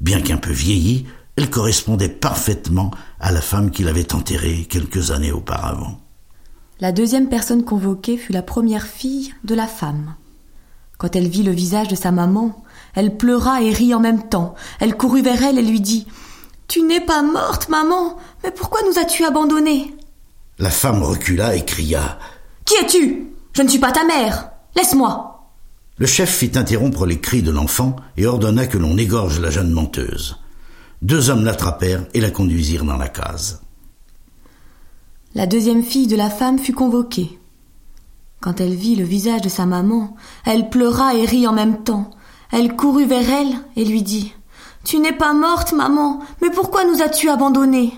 [0.00, 5.32] Bien qu'un peu vieillie, elle correspondait parfaitement à la femme qu'il avait enterrée quelques années
[5.32, 5.98] auparavant.
[6.78, 10.14] La deuxième personne convoquée fut la première fille de la femme.
[10.96, 12.62] Quand elle vit le visage de sa maman,
[12.94, 14.54] elle pleura et rit en même temps.
[14.78, 16.06] Elle courut vers elle et lui dit
[16.68, 19.92] Tu n'es pas morte, maman, mais pourquoi nous as-tu abandonnés
[20.60, 22.20] La femme recula et cria
[22.64, 23.32] Qui es-tu?
[23.56, 24.50] Je ne suis pas ta mère.
[24.74, 25.48] Laisse-moi.
[25.96, 29.70] Le chef fit interrompre les cris de l'enfant et ordonna que l'on égorge la jeune
[29.70, 30.36] menteuse.
[31.00, 33.62] Deux hommes l'attrapèrent et la conduisirent dans la case.
[35.34, 37.38] La deuxième fille de la femme fut convoquée.
[38.40, 42.10] Quand elle vit le visage de sa maman, elle pleura et rit en même temps.
[42.52, 44.34] Elle courut vers elle et lui dit
[44.84, 47.94] Tu n'es pas morte, maman, mais pourquoi nous as-tu abandonnés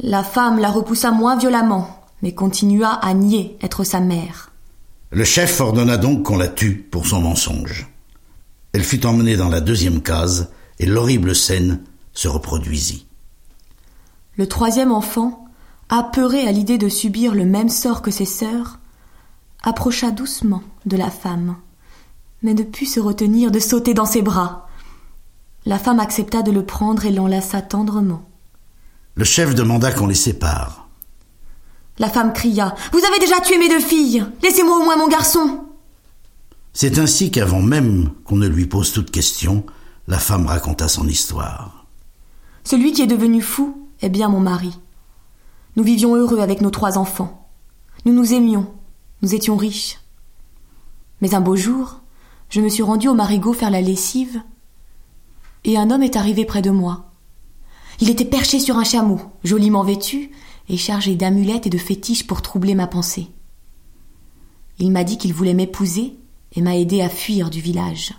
[0.00, 4.50] La femme la repoussa moins violemment, mais continua à nier être sa mère.
[5.10, 7.88] Le chef ordonna donc qu'on la tue pour son mensonge.
[8.72, 11.80] Elle fut emmenée dans la deuxième case et l'horrible scène
[12.12, 13.06] se reproduisit.
[14.36, 15.46] Le troisième enfant,
[15.88, 18.78] apeuré à l'idée de subir le même sort que ses sœurs,
[19.62, 21.56] approcha doucement de la femme,
[22.42, 24.68] mais ne put se retenir de sauter dans ses bras.
[25.64, 28.28] La femme accepta de le prendre et l'enlaça tendrement.
[29.14, 30.85] Le chef demanda qu'on les sépare.
[31.98, 32.74] La femme cria.
[32.92, 34.26] Vous avez déjà tué mes deux filles.
[34.42, 35.64] Laissez-moi au moins mon garçon.
[36.72, 39.64] C'est ainsi qu'avant même qu'on ne lui pose toute question,
[40.08, 41.86] la femme raconta son histoire.
[42.64, 44.78] Celui qui est devenu fou est bien mon mari.
[45.76, 47.48] Nous vivions heureux avec nos trois enfants.
[48.04, 48.66] Nous nous aimions.
[49.22, 49.98] Nous étions riches.
[51.22, 52.00] Mais un beau jour,
[52.50, 54.42] je me suis rendue au marigot faire la lessive,
[55.64, 57.10] et un homme est arrivé près de moi.
[58.00, 60.30] Il était perché sur un chameau, joliment vêtu,
[60.68, 63.28] et chargé d'amulettes et de fétiches pour troubler ma pensée.
[64.78, 66.14] Il m'a dit qu'il voulait m'épouser
[66.52, 68.12] et m'a aidé à fuir du village.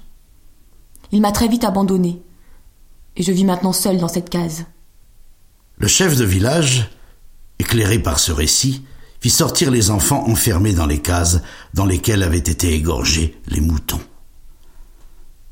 [1.12, 2.22] Il m'a très vite abandonné,
[3.16, 4.66] et je vis maintenant seul dans cette case.
[5.78, 6.90] Le chef de village,
[7.60, 8.84] éclairé par ce récit,
[9.20, 11.42] fit sortir les enfants enfermés dans les cases
[11.74, 14.02] dans lesquelles avaient été égorgés les moutons.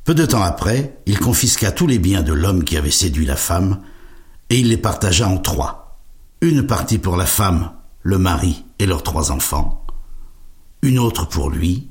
[0.04, 3.36] Peu de temps après, il confisqua tous les biens de l'homme qui avait séduit la
[3.36, 3.82] femme,
[4.50, 5.85] et il les partagea en trois.
[6.42, 7.72] Une partie pour la femme,
[8.02, 9.86] le mari et leurs trois enfants,
[10.82, 11.90] une autre pour lui,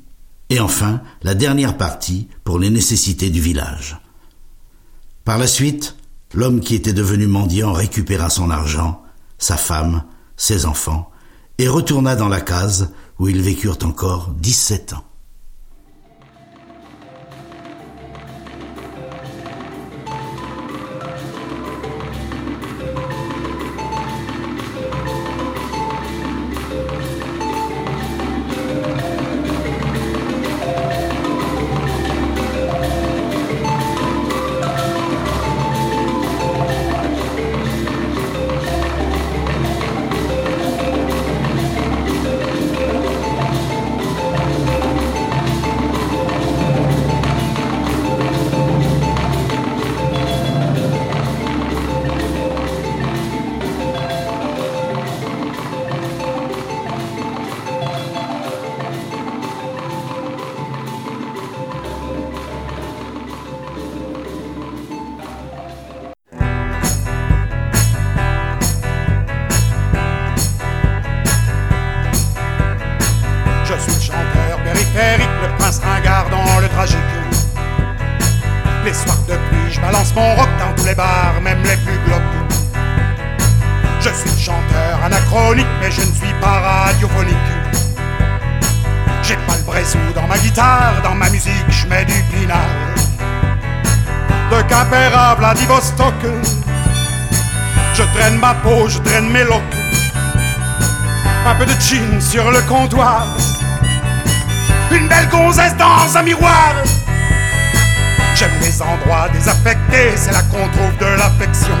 [0.49, 3.99] et enfin la dernière partie pour les nécessités du village.
[5.23, 5.97] Par la suite,
[6.33, 9.01] l'homme qui était devenu mendiant récupéra son argent,
[9.39, 10.03] sa femme,
[10.37, 11.09] ses enfants,
[11.57, 15.03] et retourna dans la case où ils vécurent encore dix-sept ans.
[102.19, 103.27] Sur le comptoir.
[104.91, 106.73] Une belle gonzesse dans un miroir.
[108.33, 111.77] J'aime les endroits désaffectés, c'est là qu'on trouve de l'affection.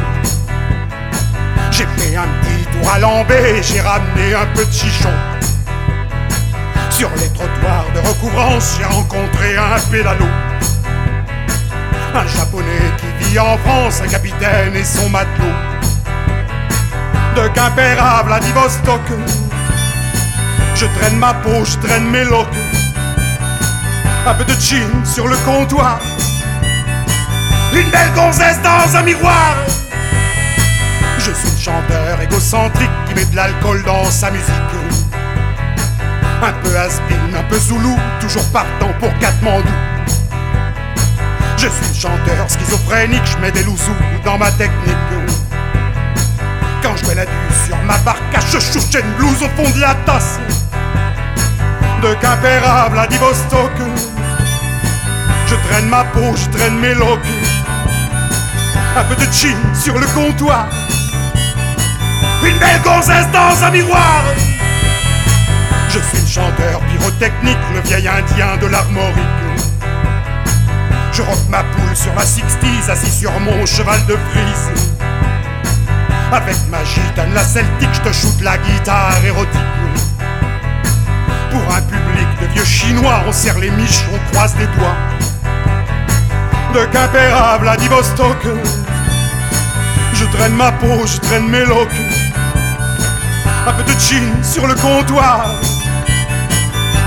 [1.71, 5.09] J'ai fait un petit tour à l'embé, j'ai ramené un peu de chichon.
[6.91, 10.27] Sur les trottoirs de recouvrance, j'ai rencontré un pédalo.
[12.13, 15.45] Un japonais qui vit en France, un capitaine et son matelot.
[17.35, 19.01] De Quimper à Vladivostok,
[20.75, 22.47] je traîne ma peau, je traîne mes locks.
[24.27, 25.99] Un peu de chin sur le comptoir.
[27.73, 29.55] Une belle gonzesse dans un miroir.
[31.17, 34.45] Je suis chanteur égocentrique qui met de l'alcool dans sa musique.
[36.41, 39.67] Un peu aspin, un peu zoulou, toujours partant pour Katmandou.
[41.57, 43.95] Je suis chanteur schizophrénique, je mets des lousous
[44.25, 44.95] dans ma technique.
[46.83, 47.31] Quand je mets la due
[47.65, 48.19] sur ma barque,
[48.51, 50.39] je chouche une blouse au fond de la tasse.
[52.05, 53.71] De à Vladivostok,
[55.47, 57.19] je traîne ma peau, je traîne mes locks.
[58.95, 60.67] Un peu de chin sur le comptoir.
[62.43, 64.21] Une belle gonzesse dans un miroir.
[65.89, 69.41] Je suis le chanteur pyrotechnique, le vieil indien de l'armorique.
[71.11, 74.69] Je rock ma poule sur la sixties, assis sur mon cheval de frise.
[76.31, 79.61] Avec ma gitane, la celtique, je te shoot la guitare érotique.
[81.55, 84.97] Pour un public de vieux chinois, on serre les miches, on croise les doigts.
[86.73, 88.45] De Quimper à Vladivostok,
[90.13, 91.87] je traîne ma peau, je traîne mes locks.
[93.67, 95.45] Un peu de chin sur le comptoir.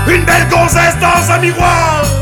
[0.07, 2.18] Une belle gonzesse dans un miroir.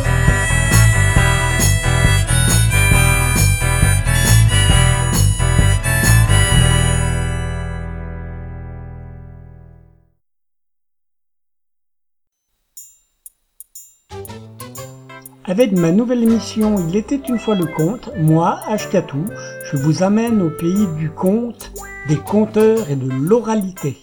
[15.49, 19.23] Avec ma nouvelle émission Il était une fois le conte, moi, Ashkatou,
[19.71, 21.71] je vous amène au pays du conte,
[22.09, 23.95] des conteurs et de l'oralité.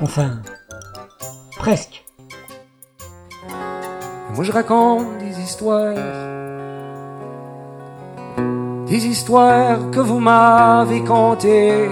[0.00, 0.42] Enfin,
[1.62, 2.04] presque.
[4.34, 5.94] Moi je raconte des histoires,
[8.88, 11.88] des histoires que vous m'avez contées.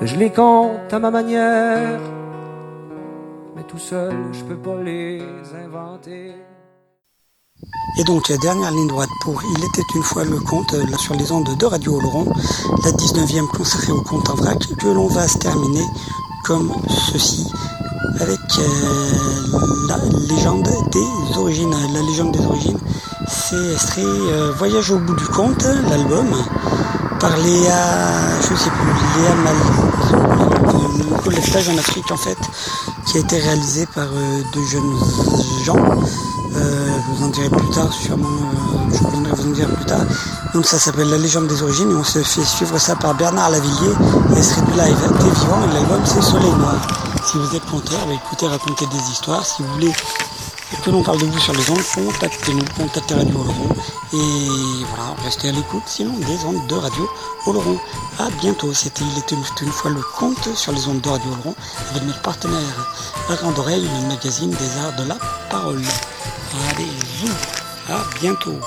[0.00, 1.98] Je les compte à ma manière,
[3.56, 5.20] mais tout seul je peux pas les
[5.64, 6.34] inventer.
[7.98, 11.32] Et donc, dernière ligne droite pour Il était une fois le conte, là sur les
[11.32, 12.26] ondes de Radio Oloron,
[12.84, 15.84] la 19e consacrée au conte en vrac, que l'on va se terminer
[16.44, 16.72] comme
[17.12, 17.46] ceci,
[18.20, 19.10] avec euh,
[19.88, 21.74] la légende des origines.
[21.92, 22.78] La légende des origines,
[23.26, 26.28] c'est extrait euh, Voyage au bout du conte, l'album,
[27.20, 29.56] par Léa, je sais plus, Léa Mal,
[31.14, 32.38] un collectage en Afrique en fait,
[33.06, 34.94] qui a été réalisé par euh, deux jeunes
[35.64, 35.76] gens.
[37.00, 40.04] Vous en dirai plus tard, sûrement, euh, je viendrai vous en dire plus tard.
[40.54, 43.50] Donc ça s'appelle La légende des origines et on se fait suivre ça par Bernard
[43.50, 43.92] Lavillier
[44.36, 46.76] et serait du live des vivants et l'album c'est Soleil Noir.
[47.24, 49.44] Si vous êtes conteur, bah, écoutez raconter des histoires.
[49.44, 49.92] Si vous voulez
[50.84, 53.68] que l'on parle de vous sur les ondes, contactez-nous, contactez Radio Oloron.
[54.12, 54.16] Et
[54.88, 57.08] voilà, restez à l'écoute sinon des ondes de Radio
[57.46, 57.78] Oloron.
[58.18, 61.54] À bientôt, c'était Il était une, fois le compte sur les ondes de Radio Oloron
[61.90, 62.94] avec notre partenaire
[63.28, 65.16] La Grande Oreille, le magazine des arts de la
[65.50, 65.82] parole.
[66.50, 66.88] Allez,
[67.88, 68.60] à bientôt.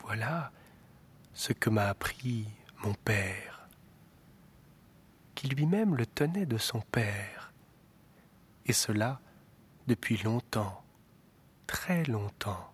[0.00, 0.52] Voilà
[1.32, 2.46] ce que m'a appris
[2.82, 3.53] mon père,
[5.48, 7.52] lui-même le tenait de son père,
[8.66, 9.20] et cela
[9.86, 10.82] depuis longtemps,
[11.66, 12.72] très longtemps,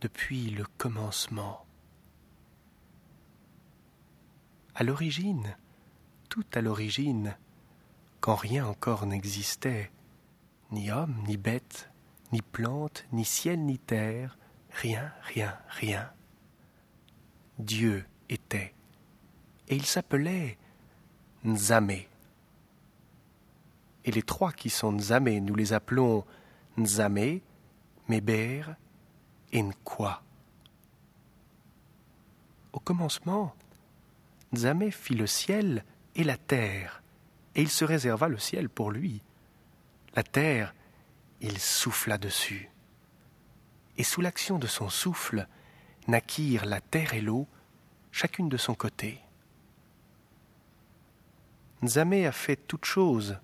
[0.00, 1.64] depuis le commencement.
[4.74, 5.56] À l'origine,
[6.28, 7.36] tout à l'origine,
[8.20, 9.90] quand rien encore n'existait,
[10.70, 11.90] ni homme, ni bête,
[12.32, 14.38] ni plante, ni ciel, ni terre,
[14.70, 16.12] rien, rien, rien.
[17.58, 18.74] Dieu était,
[19.68, 20.56] et il s'appelait
[21.44, 22.08] Nzamé.
[24.04, 26.24] Et les trois qui sont Nzamé, nous les appelons
[26.76, 27.42] Nzamé,
[28.08, 28.74] Méber
[29.52, 30.22] et Nkwa.
[32.72, 33.54] Au commencement,
[34.52, 35.84] Nzamé fit le ciel
[36.14, 37.02] et la terre,
[37.54, 39.22] et il se réserva le ciel pour lui.
[40.14, 40.74] La terre,
[41.40, 42.68] il souffla dessus.
[43.96, 45.46] Et sous l'action de son souffle,
[46.06, 47.46] naquirent la terre et l'eau,
[48.12, 49.20] chacune de son côté.
[51.82, 53.38] Nzamé a fait toutes choses,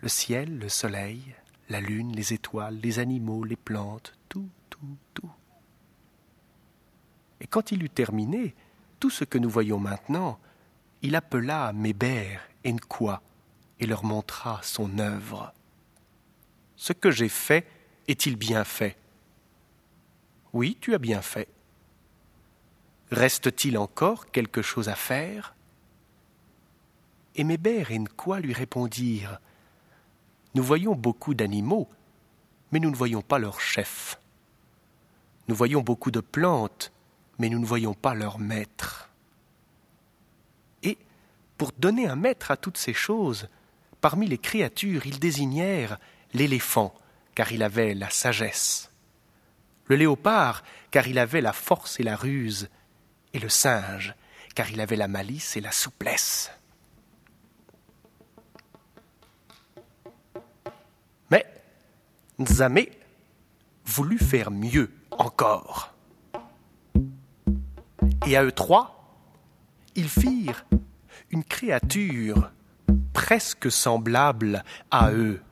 [0.00, 1.22] le ciel, le soleil,
[1.68, 5.30] la lune, les étoiles, les animaux, les plantes, tout, tout, tout.
[7.40, 8.54] Et quand il eut terminé
[8.98, 10.38] tout ce que nous voyons maintenant,
[11.02, 13.22] il appela Méber et Nkwa
[13.78, 15.54] et leur montra son œuvre.
[16.76, 17.66] Ce que j'ai fait
[18.08, 18.96] est-il bien fait?
[20.52, 21.48] Oui, tu as bien fait.
[23.10, 25.54] Reste-t-il encore quelque chose à faire?
[27.40, 29.40] Et Méber et Nkwa lui répondirent
[30.54, 31.88] Nous voyons beaucoup d'animaux,
[32.70, 34.20] mais nous ne voyons pas leur chef.
[35.48, 36.92] Nous voyons beaucoup de plantes,
[37.38, 39.08] mais nous ne voyons pas leur maître.
[40.82, 40.98] Et,
[41.56, 43.48] pour donner un maître à toutes ces choses,
[44.02, 45.98] parmi les créatures, ils désignèrent
[46.34, 46.92] l'éléphant,
[47.34, 48.90] car il avait la sagesse,
[49.86, 52.68] le léopard, car il avait la force et la ruse,
[53.32, 54.14] et le singe,
[54.54, 56.50] car il avait la malice et la souplesse.
[62.40, 62.90] Nzamé
[63.84, 65.94] voulut faire mieux encore.
[68.26, 69.18] Et à eux trois,
[69.94, 70.64] ils firent
[71.30, 72.50] une créature
[73.12, 75.42] presque semblable à eux.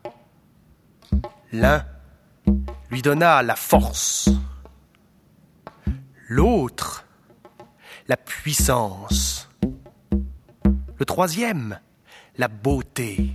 [1.52, 1.84] L'un
[2.90, 4.30] lui donna la force,
[6.26, 7.04] l'autre
[8.06, 9.50] la puissance,
[10.98, 11.78] le troisième
[12.38, 13.34] la beauté.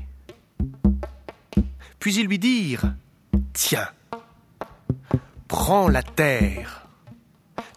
[1.99, 2.95] Puis ils lui dirent,
[3.54, 3.90] Tiens,
[5.48, 6.88] prends la terre,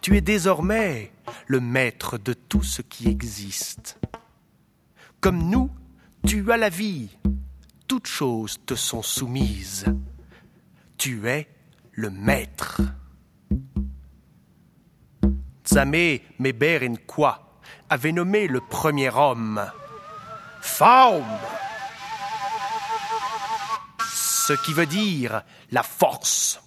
[0.01, 1.11] tu es désormais
[1.47, 3.99] le maître de tout ce qui existe.
[5.21, 5.69] Comme nous,
[6.25, 7.09] tu as la vie,
[7.87, 9.85] toutes choses te sont soumises.
[10.97, 11.47] Tu es
[11.93, 12.81] le maître.
[15.63, 19.65] Tzamé Meber Nkwa avait nommé le premier homme
[20.61, 21.23] Faum.
[24.47, 25.41] Ce qui veut dire
[25.71, 26.61] la force.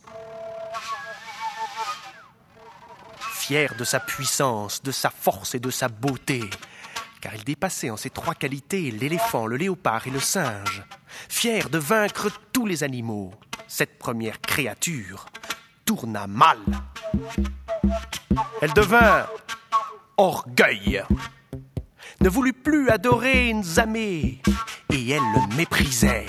[3.19, 6.43] Fier de sa puissance, de sa force et de sa beauté,
[7.23, 10.85] car il dépassait en ces trois qualités l'éléphant, le léopard et le singe.
[11.31, 13.33] Fier de vaincre tous les animaux,
[13.67, 15.25] cette première créature
[15.87, 16.59] tourna mal.
[18.61, 19.27] Elle devint
[20.19, 21.03] orgueil,
[22.21, 24.43] ne voulut plus adorer Nzamé,
[24.93, 26.27] et elle le méprisait.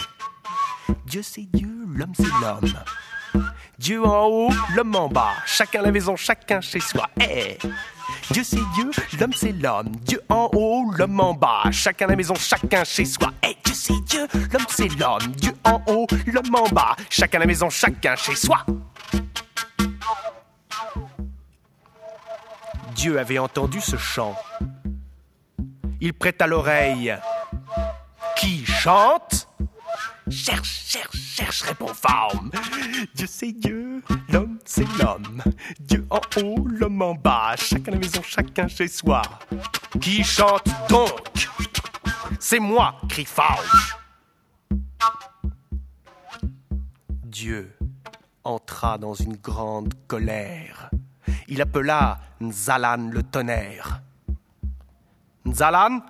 [1.05, 2.73] Dieu c'est Dieu, l'homme c'est l'homme.
[3.77, 7.09] Dieu en haut, l'homme en bas, chacun à la maison, chacun chez soi.
[8.31, 9.91] Dieu c'est Dieu, l'homme c'est l'homme.
[10.01, 13.31] Dieu en haut, l'homme en bas, chacun à la maison, chacun chez soi.
[13.41, 15.27] Dieu c'est Dieu, l'homme c'est l'homme.
[15.37, 18.65] Dieu en haut, l'homme en bas, chacun à la maison, chacun chez soi.
[22.95, 24.35] Dieu avait entendu ce chant.
[25.99, 27.17] Il prêta l'oreille.
[28.35, 29.47] Qui chante?
[30.29, 30.80] Cherche,
[31.51, 32.51] cherche, cherche, répond Faume.
[33.13, 35.41] Dieu c'est Dieu, l'homme c'est l'homme.
[35.79, 39.21] Dieu en haut, l'homme en bas, chacun à la maison, chacun chez soi.
[39.99, 41.47] Qui chante donc?
[42.39, 43.45] C'est moi, crie Faume.
[47.25, 47.75] Dieu
[48.43, 50.89] entra dans une grande colère.
[51.47, 54.01] Il appela Nzalan le tonnerre.
[55.45, 56.01] Nzalan,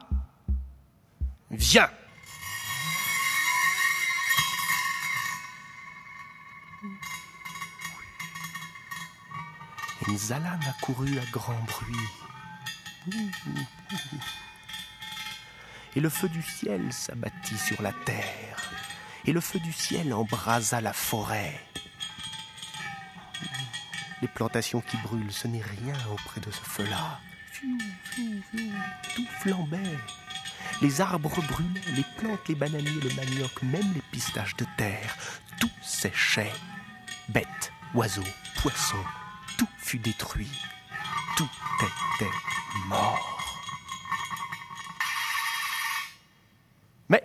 [1.50, 1.90] viens.
[10.08, 11.96] Et Nzalan accourut à grand bruit.
[15.96, 18.72] Et le feu du ciel s'abattit sur la terre,
[19.26, 21.60] et le feu du ciel embrasa la forêt.
[24.22, 27.20] Les plantations qui brûlent, ce n'est rien auprès de ce feu-là.
[29.16, 29.98] Tout flambait.
[30.82, 35.16] Les arbres brûlaient, les plantes, les bananiers, le manioc, même les pistaches de terre.
[35.60, 36.54] Tout séchait.
[37.30, 38.24] Bêtes, oiseaux,
[38.62, 39.04] poissons,
[39.62, 40.50] tout fut détruit.
[41.38, 41.48] Tout
[41.78, 42.32] était
[42.88, 43.38] mort.
[47.10, 47.24] Mais,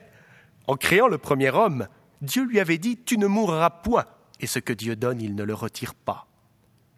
[0.66, 1.88] en créant le premier homme,
[2.20, 4.04] Dieu lui avait dit Tu ne mourras point,
[4.38, 6.28] et ce que Dieu donne, il ne le retire pas.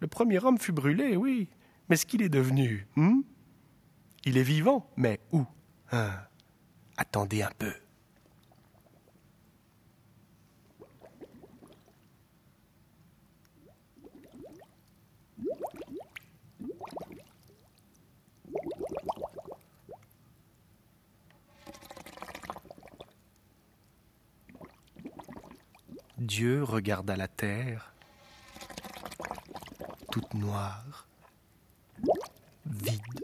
[0.01, 1.49] Le premier homme fut brûlé, oui,
[1.89, 3.21] mais ce qu'il est devenu hmm?
[4.25, 5.47] Il est vivant, mais où?
[5.93, 6.11] Hein?
[6.97, 7.73] Attendez un peu.
[26.19, 27.93] Dieu regarda la terre,
[30.11, 31.07] toute noire,
[32.67, 33.21] vide,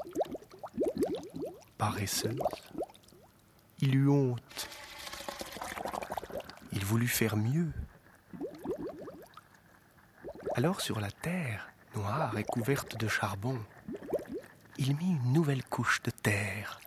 [1.76, 2.38] paresseuse.
[3.80, 4.68] Il eut honte.
[6.70, 7.72] Il voulut faire mieux.
[10.54, 13.60] Alors sur la terre, noire et couverte de charbon,
[14.78, 16.78] il mit une nouvelle couche de terre.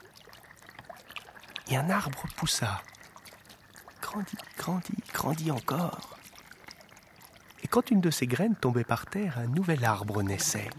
[1.69, 2.81] Et un arbre poussa.
[4.07, 6.17] Grandit, grandit, grandit encore.
[7.61, 10.69] Et quand une de ses graines tombait par terre, un nouvel arbre naissait.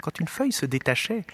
[0.00, 1.26] Quand une feuille se détachait,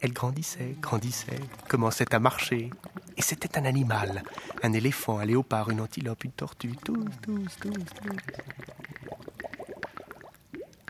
[0.00, 2.70] elle grandissait, grandissait, commençait à marcher.
[3.16, 4.22] Et c'était un animal,
[4.62, 8.16] un éléphant, un léopard, une antilope, une tortue, tous, tous, tous, tous.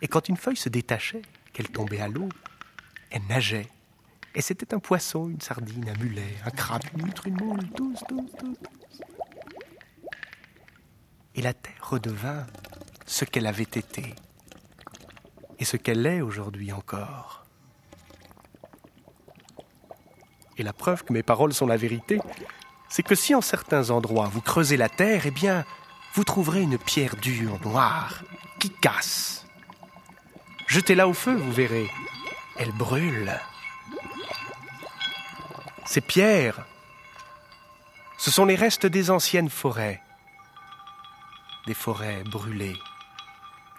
[0.03, 1.23] Et quand une feuille se détachait,
[1.55, 2.29] qu'elle tombait à l'eau,
[3.11, 3.71] elle nageait.
[4.35, 7.99] Et c'était un poisson, une sardine, un mulet, un crabe, une huître, une moule, tous,
[8.09, 8.59] tous, tous.
[11.35, 12.47] Et la terre redevint
[13.07, 14.15] ce qu'elle avait été
[15.59, 17.45] et ce qu'elle est aujourd'hui encore.
[20.57, 22.21] Et la preuve que mes paroles sont la vérité,
[22.89, 25.65] c'est que si en certains endroits vous creusez la terre, eh bien,
[26.15, 28.23] vous trouverez une pierre dure, noire,
[28.59, 29.47] qui casse.
[30.67, 31.89] Jetez-la au feu, vous verrez.
[32.57, 33.33] Elle brûle.
[35.93, 36.65] Ces pierres,
[38.17, 40.01] ce sont les restes des anciennes forêts.
[41.67, 42.79] Des forêts brûlées,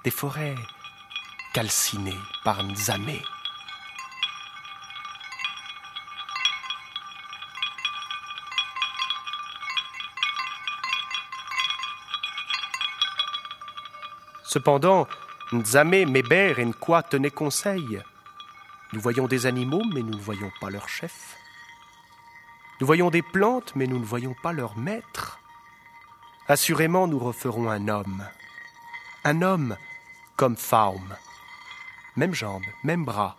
[0.04, 0.58] des forêts
[1.54, 3.22] calcinées par Nzamé.
[14.44, 15.08] Cependant,
[15.54, 18.04] Nzamé, Méber et Nkwa tenaient conseil.
[18.92, 21.38] Nous voyons des animaux, mais nous ne voyons pas leur chef.
[22.82, 25.40] Nous voyons des plantes, mais nous ne voyons pas leur maître.
[26.48, 28.28] Assurément, nous referons un homme.
[29.24, 29.78] Un homme
[30.36, 31.16] comme Faum.
[32.16, 33.38] Même jambes, même bras.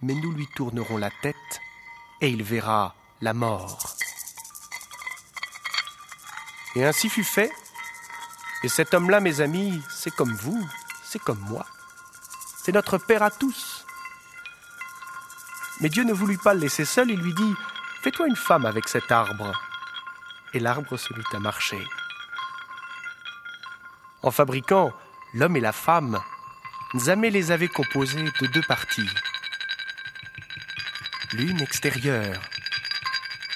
[0.00, 1.60] Mais nous lui tournerons la tête
[2.22, 3.94] et il verra la mort.
[6.76, 7.52] Et ainsi fut fait.
[8.62, 10.66] Et cet homme-là, mes amis, c'est comme vous,
[11.04, 11.66] c'est comme moi.
[12.64, 13.84] C'est notre Père à tous.
[15.82, 17.54] Mais Dieu ne voulut pas le laisser seul, il lui dit,
[18.04, 19.50] Fais-toi une femme avec cet arbre.
[20.52, 21.82] Et l'arbre se mit à marcher.
[24.22, 24.92] En fabriquant
[25.32, 26.20] l'homme et la femme,
[26.92, 29.08] Nzamé les avait composés de deux parties.
[31.32, 32.42] L'une extérieure,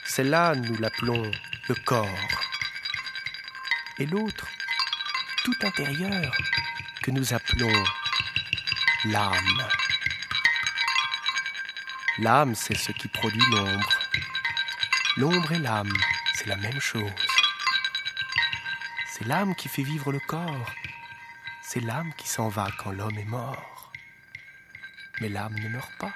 [0.07, 1.31] celle-là nous l'appelons
[1.69, 2.41] le corps,
[3.99, 4.47] et l'autre
[5.45, 6.35] tout intérieur
[7.03, 7.85] que nous appelons
[9.05, 9.69] l'âme.
[12.17, 13.98] L'âme, c'est ce qui produit l'ombre.
[15.19, 15.93] L'ombre et l'âme,
[16.33, 17.11] c'est la même chose.
[19.09, 20.73] C'est l'âme qui fait vivre le corps.
[21.61, 23.93] C'est l'âme qui s'en va quand l'homme est mort.
[25.21, 26.13] Mais l'âme ne meurt pas.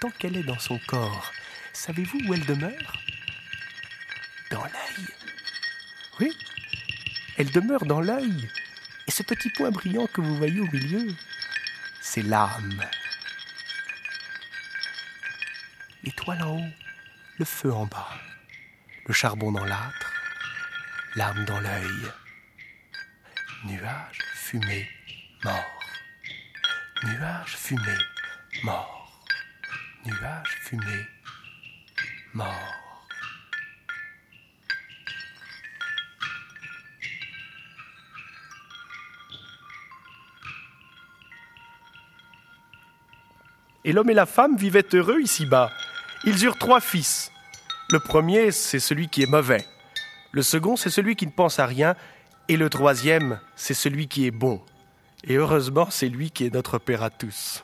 [0.00, 1.32] Tant qu'elle est dans son corps,
[1.72, 2.98] savez-vous où elle demeure?
[4.50, 5.06] Dans l'œil.
[6.20, 6.36] Oui,
[7.38, 8.50] elle demeure dans l'œil.
[9.06, 11.08] Et ce petit point brillant que vous voyez au milieu,
[12.02, 12.84] c'est l'âme.
[16.04, 16.72] L'étoile en haut,
[17.38, 18.08] le feu en bas,
[19.06, 20.12] le charbon dans l'âtre,
[21.16, 22.12] l'âme dans l'œil.
[23.64, 24.88] Nuage, fumée,
[25.44, 25.80] mort.
[27.04, 27.98] Nuage, fumée,
[28.62, 29.22] mort.
[30.06, 31.06] Nuage, fumée,
[32.32, 32.72] mort.
[43.84, 45.70] Et l'homme et la femme vivaient heureux ici-bas.
[46.26, 47.30] Ils eurent trois fils.
[47.88, 49.64] Le premier, c'est celui qui est mauvais.
[50.32, 51.94] Le second, c'est celui qui ne pense à rien.
[52.48, 54.60] Et le troisième, c'est celui qui est bon.
[55.22, 57.62] Et heureusement, c'est lui qui est notre Père à tous.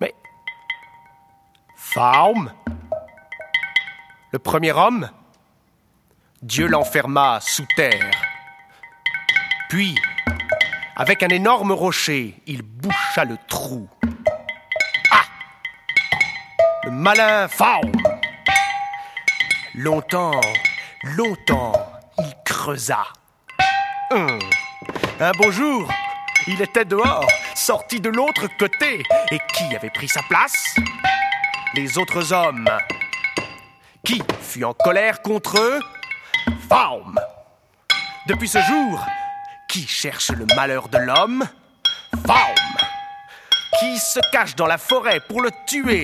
[0.00, 0.14] Mais,
[1.76, 2.52] femme,
[4.30, 5.10] le premier homme,
[6.40, 8.12] Dieu l'enferma sous terre.
[9.68, 9.96] Puis,
[10.96, 13.86] avec un énorme rocher, il boucha le trou.
[15.10, 15.24] Ah
[16.84, 17.92] Le malin faune
[19.74, 20.40] Longtemps,
[21.02, 21.72] longtemps,
[22.18, 23.04] il creusa.
[24.10, 24.38] Hum.
[25.20, 25.86] Un beau jour,
[26.46, 29.02] il était dehors, sorti de l'autre côté.
[29.30, 30.76] Et qui avait pris sa place?
[31.74, 32.68] Les autres hommes.
[34.02, 35.80] Qui fut en colère contre eux?
[36.70, 37.20] Faum
[38.28, 39.04] Depuis ce jour,
[39.76, 41.46] qui cherche le malheur de l'homme?
[42.26, 42.54] Faum.
[43.78, 46.02] Qui se cache dans la forêt pour le tuer?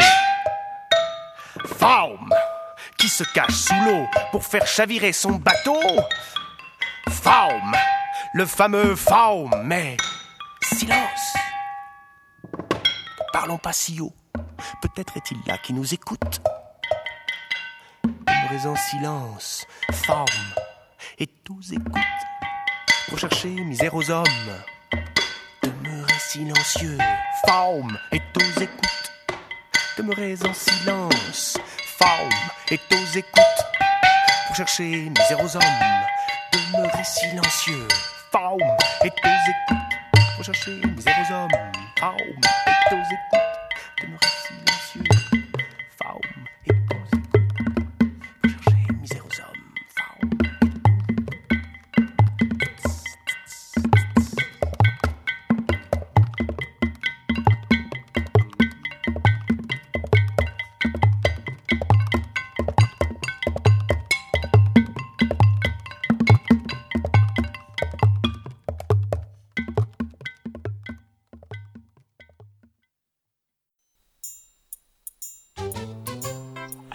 [1.78, 2.28] Faum.
[2.98, 5.80] Qui se cache sous l'eau pour faire chavirer son bateau?
[7.08, 7.74] Faum.
[8.34, 9.50] Le fameux Faum.
[9.64, 9.96] Mais
[10.60, 11.32] silence.
[13.32, 14.14] Parlons pas si haut.
[14.82, 16.42] Peut-être est-il là qui nous écoute.
[18.04, 19.66] Demeurez en silence,
[21.18, 22.31] et tous écoutent
[23.12, 24.24] pour chercher misère aux hommes.
[25.62, 26.96] Demeurez silencieux,
[27.46, 29.12] Faum, et tous écoute.
[29.98, 31.58] Demeurez en silence,
[31.98, 32.30] Faum,
[32.70, 33.66] et tous écoute.
[34.46, 35.62] Pour chercher misère aux hommes.
[36.54, 37.86] Demeurez silencieux,
[38.30, 38.58] Faum,
[39.04, 40.24] et tous écoute.
[40.36, 41.50] Pour chercher misère aux hommes.
[42.66, 43.51] Et tous écoute.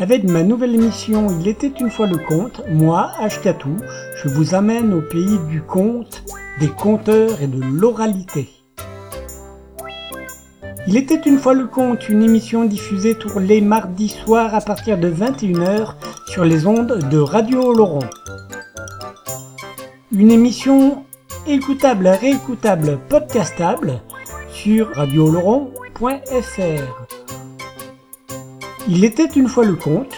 [0.09, 3.75] Avec ma nouvelle émission Il était une fois le conte, moi, Ashkatou,
[4.15, 6.23] je vous amène au pays du conte,
[6.61, 8.47] des conteurs et de l'oralité.
[10.87, 14.97] Il était une fois le conte, une émission diffusée tous les mardis soirs à partir
[14.97, 15.95] de 21h
[16.27, 18.07] sur les ondes de Radio Laurent.
[20.13, 21.03] Une émission
[21.47, 23.99] écoutable, réécoutable, podcastable
[24.53, 27.06] sur radioloron.fr.
[28.89, 30.13] Il était une fois le conte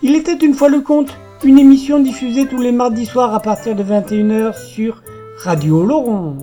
[0.01, 3.75] Il était une fois le conte, une émission diffusée tous les mardis soirs à partir
[3.75, 5.03] de 21h sur
[5.37, 6.35] Radio Laurent.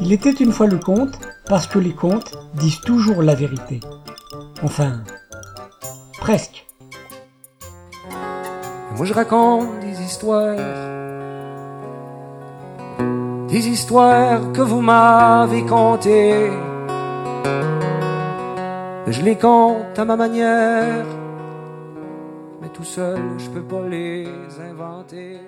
[0.00, 3.78] Il était une fois le conte parce que les contes disent toujours la vérité.
[4.64, 5.04] Enfin,
[6.22, 6.64] Presque.
[8.96, 10.54] Moi je raconte des histoires,
[13.48, 16.48] des histoires que vous m'avez contées.
[19.08, 21.06] Je les compte à ma manière,
[22.60, 24.28] mais tout seul je peux pas les
[24.70, 25.40] inventer.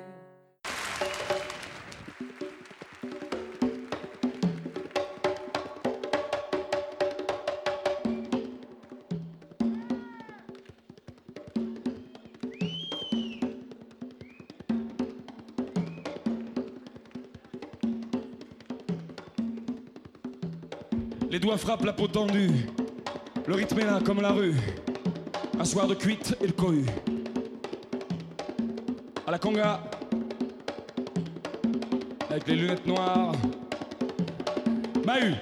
[21.34, 22.68] Les doigts frappent la peau tendue.
[23.48, 24.54] Le rythme est là comme la rue.
[25.58, 26.86] Un soir de cuite et le cohue.
[29.26, 29.82] À la conga.
[32.30, 33.32] Avec les lunettes noires.
[35.04, 35.34] Mahu.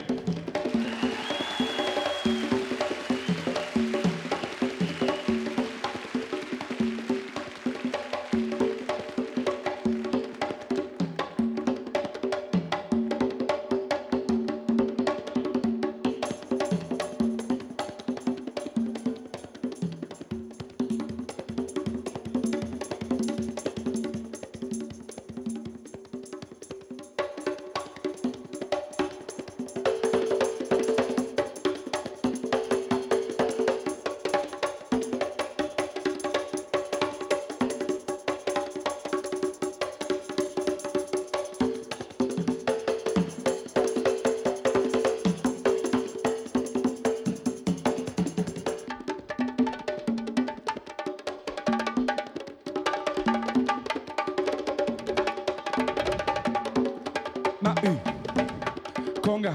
[59.43, 59.55] Conga.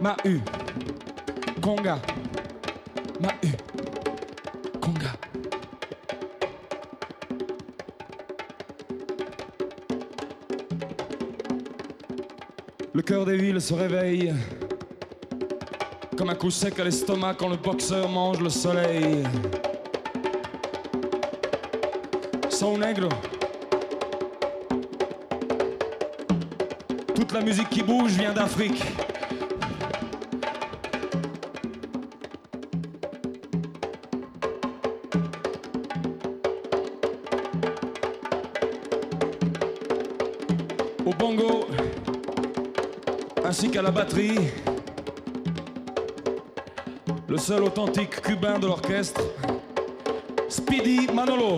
[0.00, 0.40] Mahu.
[1.60, 1.98] Conga.
[3.20, 3.52] Mahu.
[4.80, 5.12] Conga.
[12.94, 14.32] Le cœur des villes se réveille
[16.16, 19.24] comme un coup sec à l'estomac quand le boxeur mange le soleil.
[22.48, 23.08] Son negro.
[27.32, 28.82] La musique qui bouge vient d'Afrique.
[41.06, 41.66] Au bongo,
[43.44, 44.38] ainsi qu'à la batterie,
[47.28, 49.22] le seul authentique cubain de l'orchestre,
[50.48, 51.56] Speedy Manolo.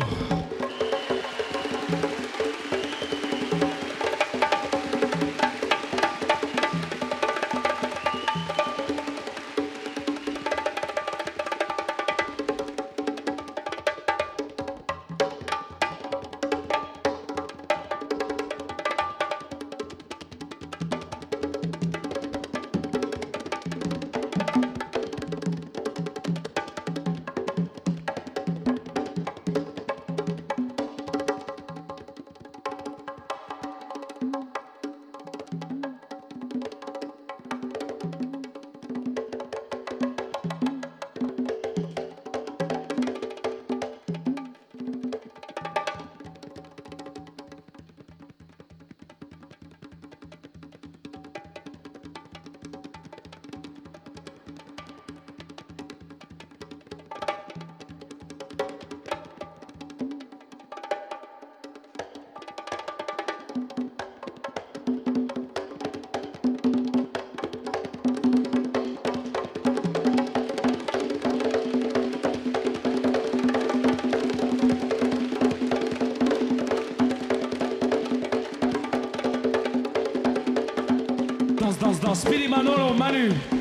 [82.14, 82.28] Danse, danse, danse.
[82.28, 83.53] Speedy Manolo, Manu.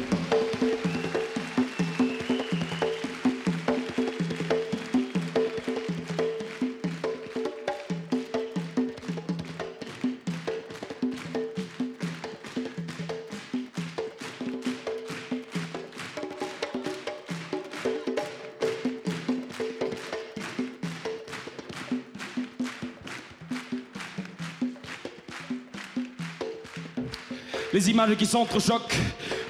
[27.90, 28.96] Images qui s'entrechoquent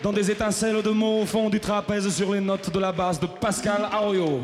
[0.01, 3.19] dans des étincelles de mots au fond du trapèze sur les notes de la basse
[3.19, 4.41] de Pascal Arroyo.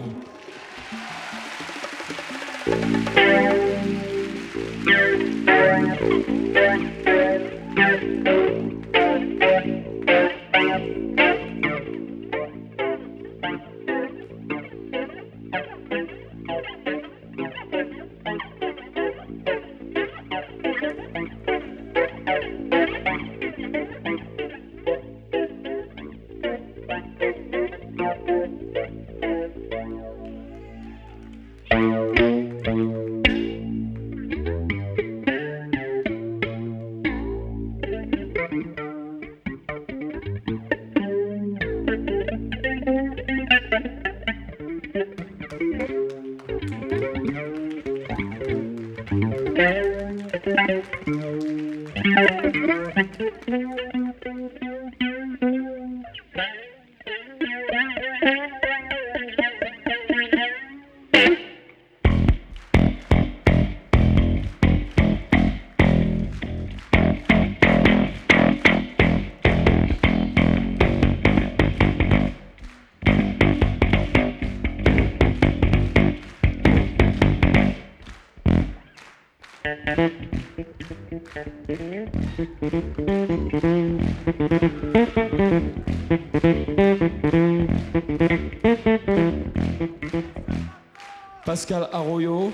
[91.60, 92.54] Pascal Arroyo.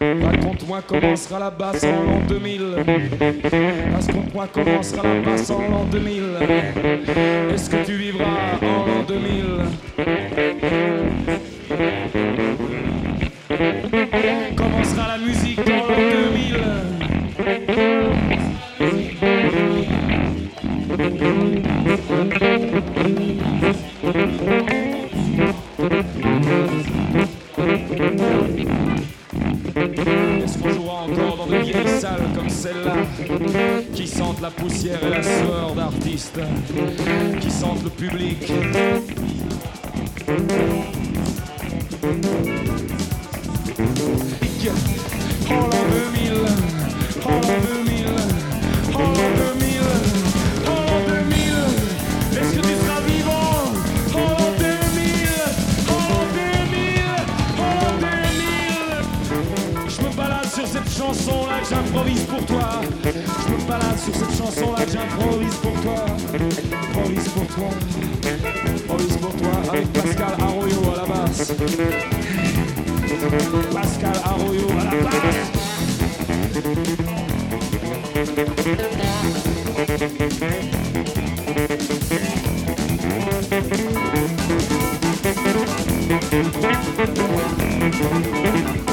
[0.00, 2.76] Raconte-moi comment sera la basse en l'an 2000.
[3.94, 6.24] Raconte-moi comment sera la basse en l'an 2000.
[7.54, 9.53] Est-ce que tu vivras en l'an 2000
[86.20, 86.54] Thank
[88.78, 88.83] you.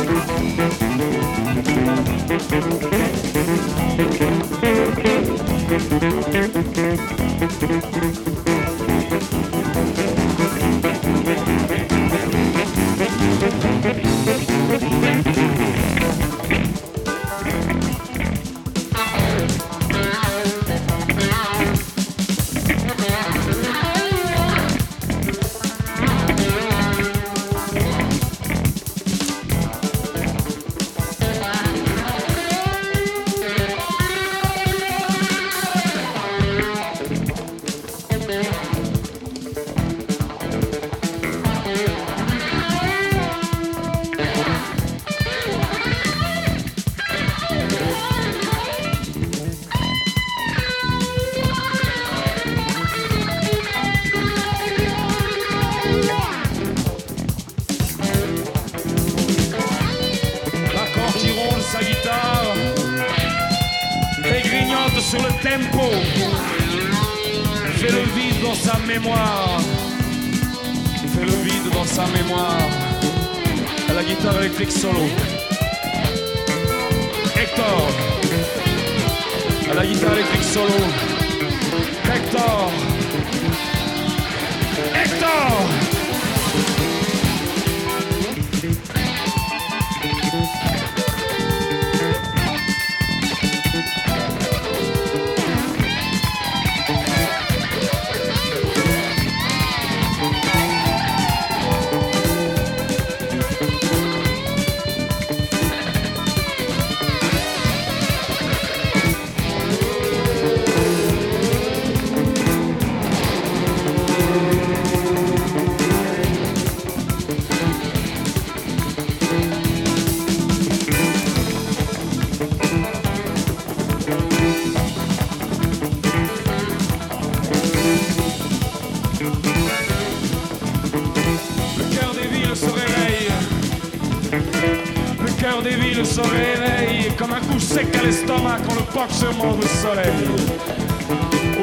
[136.22, 140.12] Réveille comme un coup sec à l'estomac quand le poc se au soleil.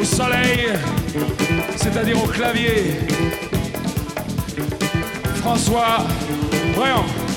[0.00, 0.68] Au soleil,
[1.76, 3.00] c'est-à-dire au clavier.
[5.36, 6.06] François,
[6.74, 7.27] voyons.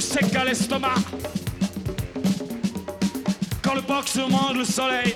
[0.00, 0.94] Sec à l'estomac.
[3.62, 5.14] Quand le box mange le soleil.